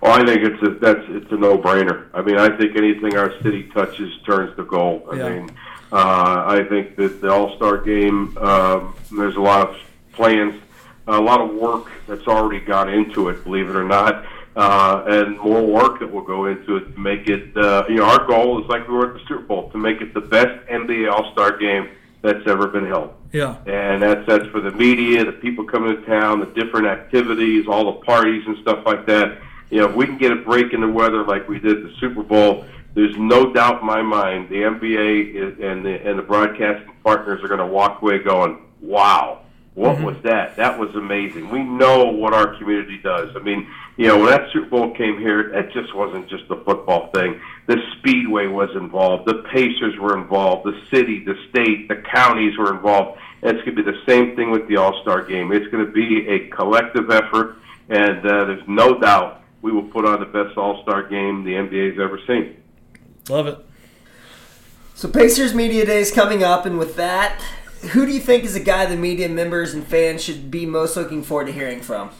[0.00, 2.06] Well, I think it's a that's it's a no brainer.
[2.14, 5.02] I mean, I think anything our city touches turns to gold.
[5.10, 5.28] I Yeah.
[5.30, 5.50] mean,
[5.94, 8.36] uh, I think that the All Star game.
[8.38, 9.76] Um, there's a lot of
[10.12, 10.60] plans,
[11.06, 13.44] a lot of work that's already gone into it.
[13.44, 14.26] Believe it or not.
[14.56, 18.04] Uh, and more work that will go into it to make it, uh, you know,
[18.04, 20.64] our goal is like we were at the Super Bowl to make it the best
[20.68, 21.88] NBA All Star game
[22.22, 23.56] that's ever been held Yeah.
[23.66, 27.84] and that's that's for the media, the people coming to town, the different activities, all
[27.86, 29.38] the parties and stuff like that.
[29.70, 31.92] You know, if we can get a break in the weather like we did the
[32.00, 32.64] Super Bowl,
[32.94, 37.42] there's no doubt in my mind the NBA is, and the and the broadcasting partners
[37.42, 39.40] are going to walk away going, "Wow,
[39.74, 40.56] what was that?
[40.56, 43.34] That was amazing." We know what our community does.
[43.34, 46.56] I mean, you know, when that Super Bowl came here, that just wasn't just the
[46.56, 47.40] football thing.
[47.66, 49.26] The Speedway was involved.
[49.26, 50.66] The Pacers were involved.
[50.66, 53.18] The city, the state, the counties were involved.
[53.42, 55.52] And it's going to be the same thing with the All Star game.
[55.52, 57.56] It's going to be a collective effort,
[57.88, 61.52] and uh, there's no doubt we will put on the best All Star game the
[61.52, 62.56] NBA's ever seen.
[63.28, 63.58] Love it.
[64.94, 67.40] So Pacers Media Day is coming up, and with that,
[67.92, 70.96] who do you think is a guy the media members and fans should be most
[70.96, 72.10] looking forward to hearing from?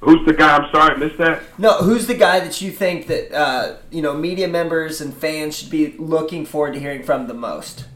[0.00, 0.56] Who's the guy?
[0.56, 1.42] I'm sorry, I missed that.
[1.58, 5.58] No, who's the guy that you think that uh, you know media members and fans
[5.58, 7.86] should be looking forward to hearing from the most?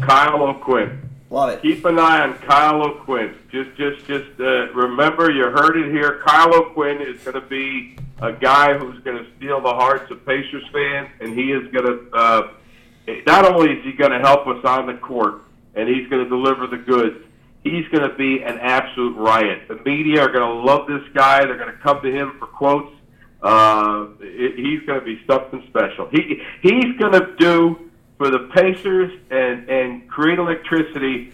[0.00, 1.07] Kyle O'Quinn.
[1.30, 1.62] Love it.
[1.62, 3.34] Keep an eye on Kyle O'Quinn.
[3.50, 6.22] Just, just, just uh, remember, you heard it here.
[6.26, 10.24] Kyle O'Quinn is going to be a guy who's going to steal the hearts of
[10.24, 12.10] Pacers fans, and he is going to.
[12.16, 12.50] Uh,
[13.26, 15.42] not only is he going to help us on the court,
[15.74, 17.16] and he's going to deliver the goods.
[17.62, 19.68] He's going to be an absolute riot.
[19.68, 21.44] The media are going to love this guy.
[21.44, 22.94] They're going to come to him for quotes.
[23.42, 26.08] Uh, it, he's going to be something special.
[26.10, 27.87] He he's going to do
[28.18, 31.32] for the Pacers and and create electricity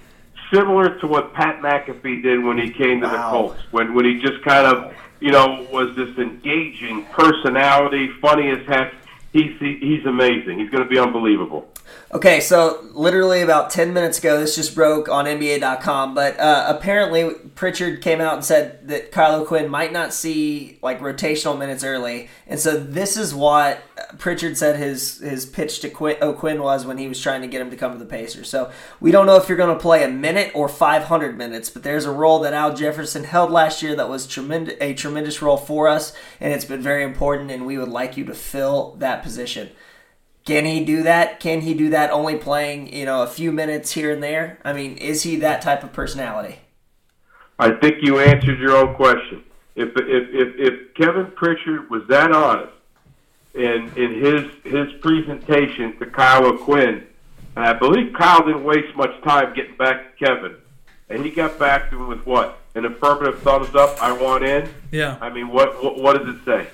[0.52, 3.60] similar to what Pat McAfee did when he came to the Colts.
[3.72, 8.94] When when he just kind of you know was this engaging personality, funny as heck.
[9.32, 10.60] He's he, he's amazing.
[10.60, 11.68] He's going to be unbelievable.
[12.14, 17.34] Okay, so literally about 10 minutes ago, this just broke on NBA.com, but uh, apparently
[17.56, 22.28] Pritchard came out and said that Kyle Quinn might not see like rotational minutes early.
[22.46, 23.82] And so this is what
[24.18, 27.60] Pritchard said his, his pitch to Quinn, O'Quinn was when he was trying to get
[27.60, 28.48] him to come to the Pacers.
[28.48, 28.70] So
[29.00, 32.04] we don't know if you're going to play a minute or 500 minutes, but there's
[32.04, 36.12] a role that Al Jefferson held last year that was a tremendous role for us,
[36.40, 39.70] and it's been very important, and we would like you to fill that position.
[40.44, 41.40] Can he do that?
[41.40, 44.58] Can he do that only playing, you know, a few minutes here and there?
[44.64, 46.58] I mean, is he that type of personality?
[47.58, 49.42] I think you answered your own question.
[49.74, 52.72] If if if, if Kevin Pritchard was that honest
[53.54, 57.06] in in his his presentation to Kyle O'Quinn,
[57.56, 60.56] and I believe Kyle didn't waste much time getting back to Kevin,
[61.08, 63.96] and he got back to him with what an affirmative thumbs up.
[64.02, 64.68] I want in.
[64.90, 65.16] Yeah.
[65.20, 66.66] I mean, what what, what does it say?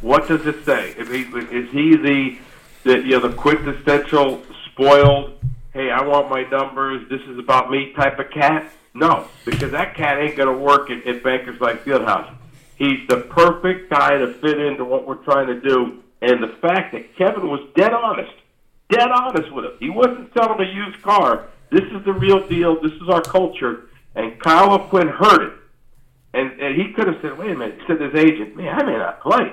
[0.00, 0.94] What does it say?
[0.98, 1.20] If he,
[1.56, 2.38] is he the
[2.84, 5.38] the you know the quintessential spoiled?
[5.72, 7.08] Hey, I want my numbers.
[7.08, 8.70] This is about me type of cat.
[8.94, 12.34] No, because that cat ain't going to work at, at Bankers Life Fieldhouse.
[12.76, 16.02] He's the perfect guy to fit into what we're trying to do.
[16.20, 18.32] And the fact that Kevin was dead honest,
[18.90, 19.72] dead honest with him.
[19.80, 21.48] He wasn't selling a used car.
[21.70, 22.80] This is the real deal.
[22.80, 23.88] This is our culture.
[24.14, 25.52] And Kyle Quinn heard it.
[26.34, 28.68] And, and he could have said, wait a minute, he said to his agent, man,
[28.68, 29.52] I may not play.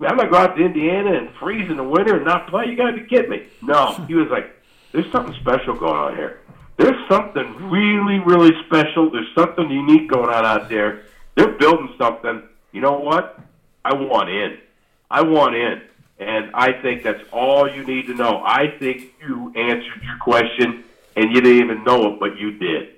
[0.00, 2.66] I'm going to go out to Indiana and freeze in the winter and not play.
[2.66, 3.46] You got to be kidding me.
[3.62, 4.50] No, he was like,
[4.92, 6.40] there's something special going on here.
[6.76, 9.10] There's something really, really special.
[9.10, 11.02] There's something unique going on out there.
[11.34, 12.42] They're building something.
[12.72, 13.40] You know what?
[13.84, 14.58] I want in.
[15.10, 15.82] I want in.
[16.20, 18.42] And I think that's all you need to know.
[18.44, 20.84] I think you answered your question,
[21.16, 22.94] and you didn't even know it, but you did.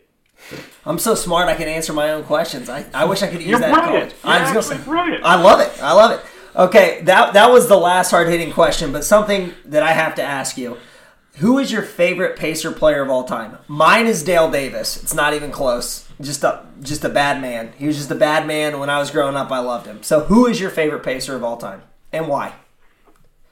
[0.86, 2.68] I'm so smart I can answer my own questions.
[2.68, 4.22] I, I wish I could use You're that in brilliant.
[4.22, 4.24] college.
[4.24, 5.24] You're was gonna absolutely brilliant.
[5.24, 5.82] I love it.
[5.82, 6.20] I love it.
[6.54, 10.22] Okay, that that was the last hard hitting question, but something that I have to
[10.22, 10.78] ask you.
[11.36, 13.56] Who is your favorite Pacer player of all time?
[13.66, 15.02] Mine is Dale Davis.
[15.02, 16.06] It's not even close.
[16.20, 17.72] Just a just a bad man.
[17.78, 18.78] He was just a bad man.
[18.78, 20.02] When I was growing up, I loved him.
[20.02, 21.82] So, who is your favorite Pacer of all time,
[22.12, 22.52] and why?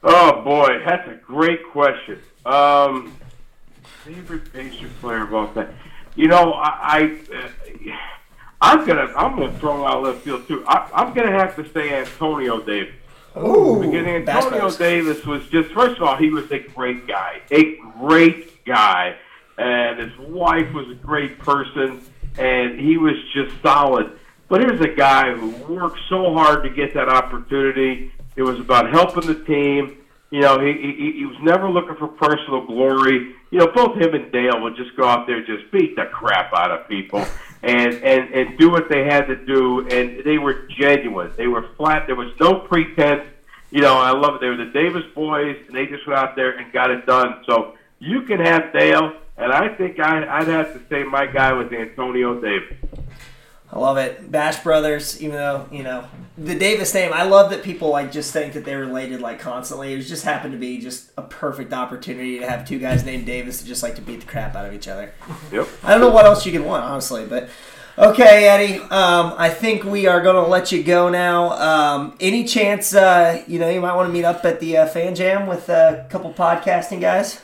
[0.03, 2.19] Oh boy, that's a great question.
[2.45, 3.15] Um,
[4.03, 5.73] favorite Pacer player of all time.
[6.15, 7.95] You know, I I, uh,
[8.61, 10.63] I'm gonna I'm gonna throw out left field too.
[10.67, 12.93] I, I'm gonna have to say Antonio Davis.
[13.37, 14.69] Ooh, Because Antonio.
[14.71, 19.15] Davis was just first of all he was a great guy, a great guy,
[19.57, 22.01] and his wife was a great person,
[22.37, 24.11] and he was just solid.
[24.49, 28.11] But here's a guy who worked so hard to get that opportunity.
[28.35, 29.97] It was about helping the team.
[30.31, 33.35] You know, he, he he was never looking for personal glory.
[33.51, 36.05] You know, both him and Dale would just go out there and just beat the
[36.05, 37.25] crap out of people
[37.63, 39.87] and and and do what they had to do.
[39.89, 41.31] And they were genuine.
[41.35, 42.07] They were flat.
[42.07, 43.23] There was no pretense.
[43.71, 44.41] You know, I love it.
[44.41, 47.43] They were the Davis boys, and they just went out there and got it done.
[47.45, 51.53] So you can have Dale, and I think I, I'd have to say my guy
[51.53, 52.77] was Antonio Davis.
[53.71, 54.31] I love it.
[54.31, 56.05] Bash Brothers, even though, you know,
[56.37, 59.93] the Davis name, I love that people like just think that they're related like constantly.
[59.93, 63.27] It was just happened to be just a perfect opportunity to have two guys named
[63.27, 65.13] Davis that just like to beat the crap out of each other.
[65.51, 65.67] Yep.
[65.83, 67.49] I don't know what else you can want, honestly, but
[67.95, 68.79] okay, Eddie.
[68.79, 71.51] Um, I think we are going to let you go now.
[71.51, 74.87] Um, any chance, uh, you know, you might want to meet up at the uh,
[74.87, 77.41] Fan Jam with a couple podcasting guys?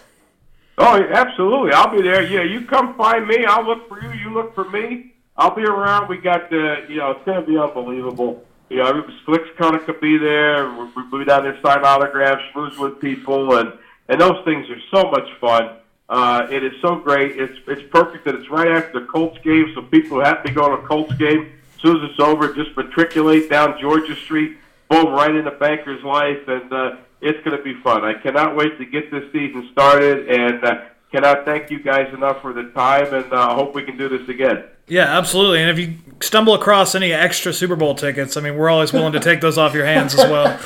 [0.79, 1.71] Oh, absolutely.
[1.71, 2.23] I'll be there.
[2.23, 3.45] Yeah, you come find me.
[3.45, 4.11] I'll look for you.
[4.11, 5.11] You look for me.
[5.37, 6.07] I'll be around.
[6.07, 8.43] We got the, you know, it's going to be unbelievable.
[8.69, 10.69] You know, Slick's kind of could be there.
[10.73, 13.73] We'll be down there sign autographs, schmooze with people, and
[14.07, 15.77] and those things are so much fun.
[16.07, 17.37] Uh, it is so great.
[17.37, 20.51] It's it's perfect that it's right after the Colts game, so people who have to
[20.51, 24.57] go to a Colts game, as soon as it's over, just matriculate down Georgia Street,
[24.89, 28.03] boom, right into Bankers Life, and uh, it's going to be fun.
[28.03, 30.81] I cannot wait to get this season started, and uh,
[31.15, 34.27] cannot thank you guys enough for the time, and uh, hope we can do this
[34.27, 34.65] again.
[34.87, 35.61] Yeah, absolutely.
[35.61, 39.13] And if you stumble across any extra Super Bowl tickets, I mean, we're always willing
[39.13, 40.59] to take those off your hands as well.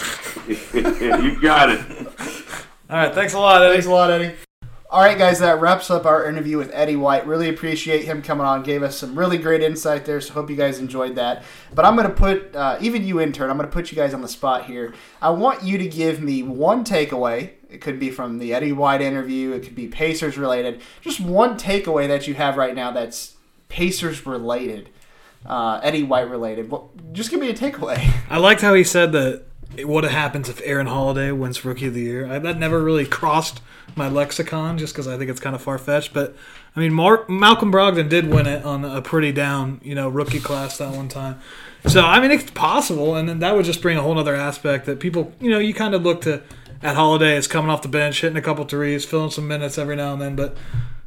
[0.74, 1.80] you got it.
[2.90, 3.74] All right, thanks a lot, Eddie.
[3.74, 4.36] Thanks a lot, Eddie.
[4.90, 7.28] All right, guys, that wraps up our interview with Eddie White.
[7.28, 8.64] Really appreciate him coming on.
[8.64, 11.44] Gave us some really great insight there, so hope you guys enjoyed that.
[11.76, 14.16] But I'm going to put, uh, even you intern, I'm going to put you guys
[14.16, 14.96] on the spot here.
[15.22, 17.52] I want you to give me one takeaway.
[17.70, 20.82] It could be from the Eddie White interview, it could be Pacers related.
[21.02, 23.36] Just one takeaway that you have right now that's
[23.68, 24.90] Pacers related,
[25.46, 26.72] uh, Eddie White related.
[26.72, 28.12] Well, just give me a takeaway.
[28.30, 29.46] I liked how he said that
[29.84, 32.26] what happens if Aaron Holiday wins Rookie of the Year.
[32.26, 33.62] I, that never really crossed
[33.96, 36.14] my lexicon just because I think it's kind of far fetched.
[36.14, 36.36] But
[36.76, 40.40] I mean, Mark, Malcolm Brogdon did win it on a pretty down, you know, rookie
[40.40, 41.40] class that one time.
[41.86, 44.86] So I mean, it's possible, and then that would just bring a whole other aspect
[44.88, 46.42] that people, you know, you kind of look to
[46.82, 49.96] at Holiday as coming off the bench, hitting a couple threes, filling some minutes every
[49.96, 50.58] now and then, but.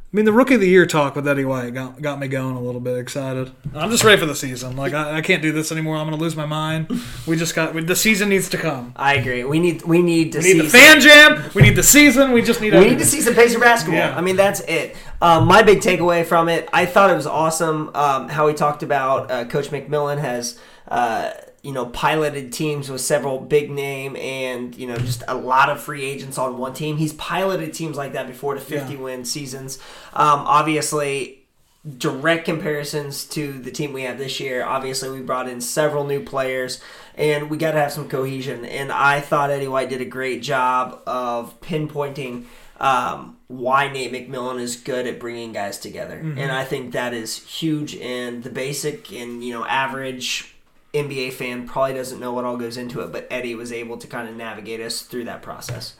[0.05, 2.55] I mean, the rookie of the year talk with Eddie White got, got me going
[2.55, 3.51] a little bit excited.
[3.73, 4.75] I'm just ready for the season.
[4.75, 5.97] Like I, I can't do this anymore.
[5.97, 6.87] I'm going to lose my mind.
[7.25, 8.93] We just got we, the season needs to come.
[8.95, 9.43] I agree.
[9.43, 11.49] We need we need to We need the fan jam.
[11.55, 12.31] We need the season.
[12.31, 12.73] We just need.
[12.73, 12.99] We need everything.
[12.99, 13.97] to see some Pacer basketball.
[13.97, 14.15] Yeah.
[14.15, 14.95] I mean, that's it.
[15.19, 18.83] Um, my big takeaway from it, I thought it was awesome um, how he talked
[18.83, 20.59] about uh, Coach McMillan has,
[20.89, 21.31] uh,
[21.63, 25.81] you know, piloted teams with several big name and you know just a lot of
[25.81, 26.97] free agents on one team.
[26.97, 28.99] He's piloted teams like that before to 50 Yeah.
[28.99, 29.79] win seasons.
[30.13, 31.39] Um, obviously,
[31.97, 34.63] direct comparisons to the team we have this year.
[34.65, 36.81] Obviously, we brought in several new players,
[37.15, 38.65] and we got to have some cohesion.
[38.65, 42.45] And I thought Eddie White did a great job of pinpointing
[42.79, 46.19] um, why Nate McMillan is good at bringing guys together.
[46.21, 46.37] Mhm.
[46.37, 47.95] And I think that is huge.
[47.95, 50.52] And the basic and you know average.
[50.93, 54.07] NBA fan probably doesn't know what all goes into it, but Eddie was able to
[54.07, 55.95] kind of navigate us through that process.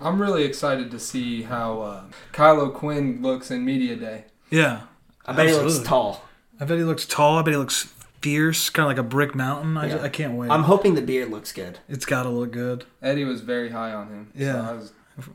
[0.00, 4.24] I'm really excited to see how uh, Kyle O'Quinn looks in media day.
[4.50, 4.82] Yeah,
[5.26, 6.24] I bet he looks tall.
[6.60, 7.38] I bet he looks tall.
[7.38, 9.76] I bet he looks fierce, kind of like a brick mountain.
[9.76, 9.92] I, Yeah.
[9.92, 10.50] just, I can't wait.
[10.50, 11.78] I'm hoping the beard looks good.
[11.88, 12.84] It's got to look good.
[13.02, 14.30] Eddie was very high on him.
[14.36, 14.70] so Yeah.
[14.70, 14.92] I, was,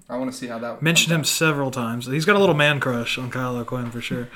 [0.09, 0.81] I want to see how that works.
[0.81, 2.07] Mentioned him several times.
[2.07, 4.27] He's got a little man crush on Kyle O'Quinn for sure.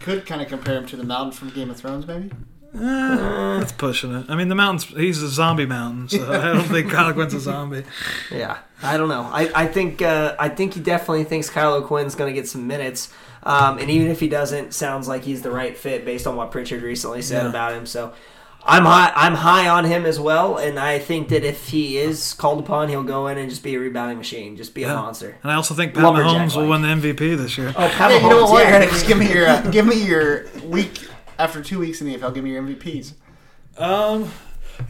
[0.00, 2.30] Could kind of compare him to the mountain from Game of Thrones, maybe.
[2.78, 4.26] Eh, that's pushing it.
[4.28, 7.40] I mean, the mountain's he's a zombie mountain, so I don't think Kyle O'Quinn's a
[7.40, 7.84] zombie.
[8.30, 9.22] Yeah, I don't know.
[9.22, 12.66] I, I think uh, I think he definitely thinks Kyle O'Quinn's going to get some
[12.66, 13.12] minutes,
[13.44, 16.50] um, and even if he doesn't, sounds like he's the right fit based on what
[16.50, 17.48] Pritchard recently said Yeah.
[17.50, 17.86] about him.
[17.86, 18.12] So.
[18.68, 19.12] I'm high.
[19.14, 22.88] I'm high on him as well, and I think that if he is called upon,
[22.88, 24.94] he'll go in and just be a rebounding machine, just be a Yeah.
[24.96, 25.36] monster.
[25.44, 27.68] And I also think Pat Lumberjack Mahomes will win the MVP this year.
[27.68, 28.64] Oh, Pat Yeah, you know what?
[28.66, 28.84] yeah.
[28.86, 30.98] Just give me your uh, give me your week
[31.38, 32.34] after two weeks in the NFL.
[32.34, 33.14] Give me your MVPs.
[33.78, 34.30] Um,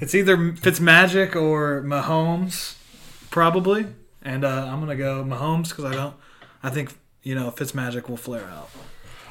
[0.00, 2.76] it's either Fitzmagic or Mahomes,
[3.30, 3.86] probably.
[4.22, 6.14] And uh, I'm gonna go Mahomes because I don't.
[6.62, 8.70] I think you know Fitzmagic will flare out.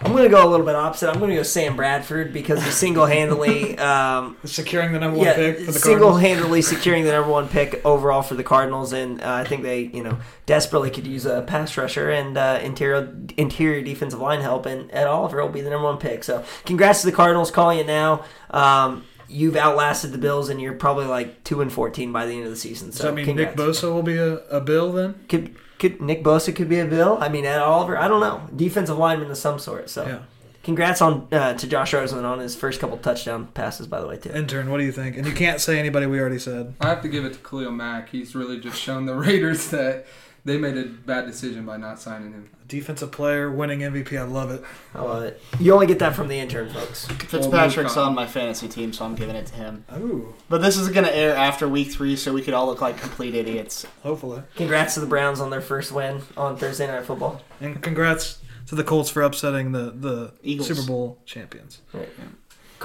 [0.02, 1.10] I'm going to go a little bit opposite.
[1.10, 5.36] I'm going to go Sam Bradford because he single-handedly um, securing the number one yeah,
[5.36, 9.46] pick for single-handedly securing the number one pick overall for the Cardinals, and uh, I
[9.46, 14.20] think they, you know, desperately could use a pass rusher and uh, interior interior defensive
[14.20, 16.24] line help, and Ed Oliver will be the number one pick.
[16.24, 18.26] So, congrats to the Cardinals calling it now.
[18.52, 22.44] Um, you've outlasted the Bills, and you're probably like two and fourteen by the end
[22.44, 22.92] of the season.
[22.92, 23.58] So, Does that mean congrats.
[23.58, 25.16] Nick Bosa will be a, a Bill then?
[25.30, 27.18] Could could Nick Bosa could be a Bill?
[27.20, 27.98] I mean, Ed Oliver.
[27.98, 28.42] I don't know.
[28.56, 29.90] Defensive lineman of some sort.
[29.90, 30.20] So, Yeah.
[30.64, 33.88] congrats on uh, to Josh Rosen on his first couple touchdown passes.
[33.88, 34.32] By the way, too.
[34.32, 35.18] Intern, what do you think?
[35.18, 36.76] And you can't say anybody we already said.
[36.82, 38.10] I have to give it to Khalil Mack.
[38.10, 40.06] He's really just shown the Raiders that
[40.46, 42.50] they made a bad decision by not signing him.
[42.68, 44.18] Defensive player, winning MVP.
[44.18, 44.64] I love it.
[44.94, 45.42] I love it.
[45.60, 47.08] You only get that from the intern, folks.
[47.08, 49.86] Fitzpatrick's on my fantasy team, so I'm giving it to him.
[49.98, 50.34] Ooh.
[50.48, 53.00] But this is going to air after week three, so we could all look like
[53.00, 53.86] complete idiots.
[54.04, 54.44] Hopefully.
[54.56, 57.42] Congrats to the Browns on their first win on Thursday Night Football.
[57.60, 60.68] And congrats to the Colts for upsetting the, the Eagles.
[60.68, 61.82] Super Bowl champions.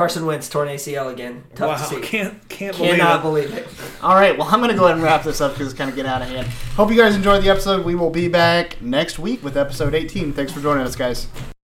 [0.00, 1.44] Carson Wentz torn ACL again.
[1.54, 2.00] Tough wow, to see.
[2.00, 3.22] can't can't believe Cannot it.
[3.22, 3.68] believe it.
[4.02, 5.90] All right, well, I'm going to go ahead and wrap this up because it's kind
[5.90, 6.46] of getting out of hand.
[6.74, 7.84] Hope you guys enjoyed the episode.
[7.84, 10.32] We will be back next week with episode 18.
[10.32, 11.28] Thanks for joining us, guys.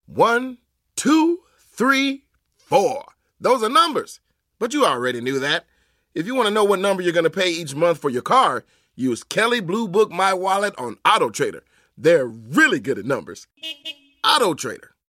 [0.05, 0.59] One,
[0.97, 1.39] two,
[1.71, 2.25] three,
[2.59, 3.07] four.
[3.41, 4.21] Those are numbers.
[4.59, 5.65] But you already knew that.
[6.15, 8.21] If you want to know what number you're going to pay each month for your
[8.21, 8.67] car,
[8.97, 11.65] use Kelley Blue Book My Wallet on Auto Trader.
[11.97, 13.47] They're really good at numbers.
[14.23, 14.91] Auto Trader.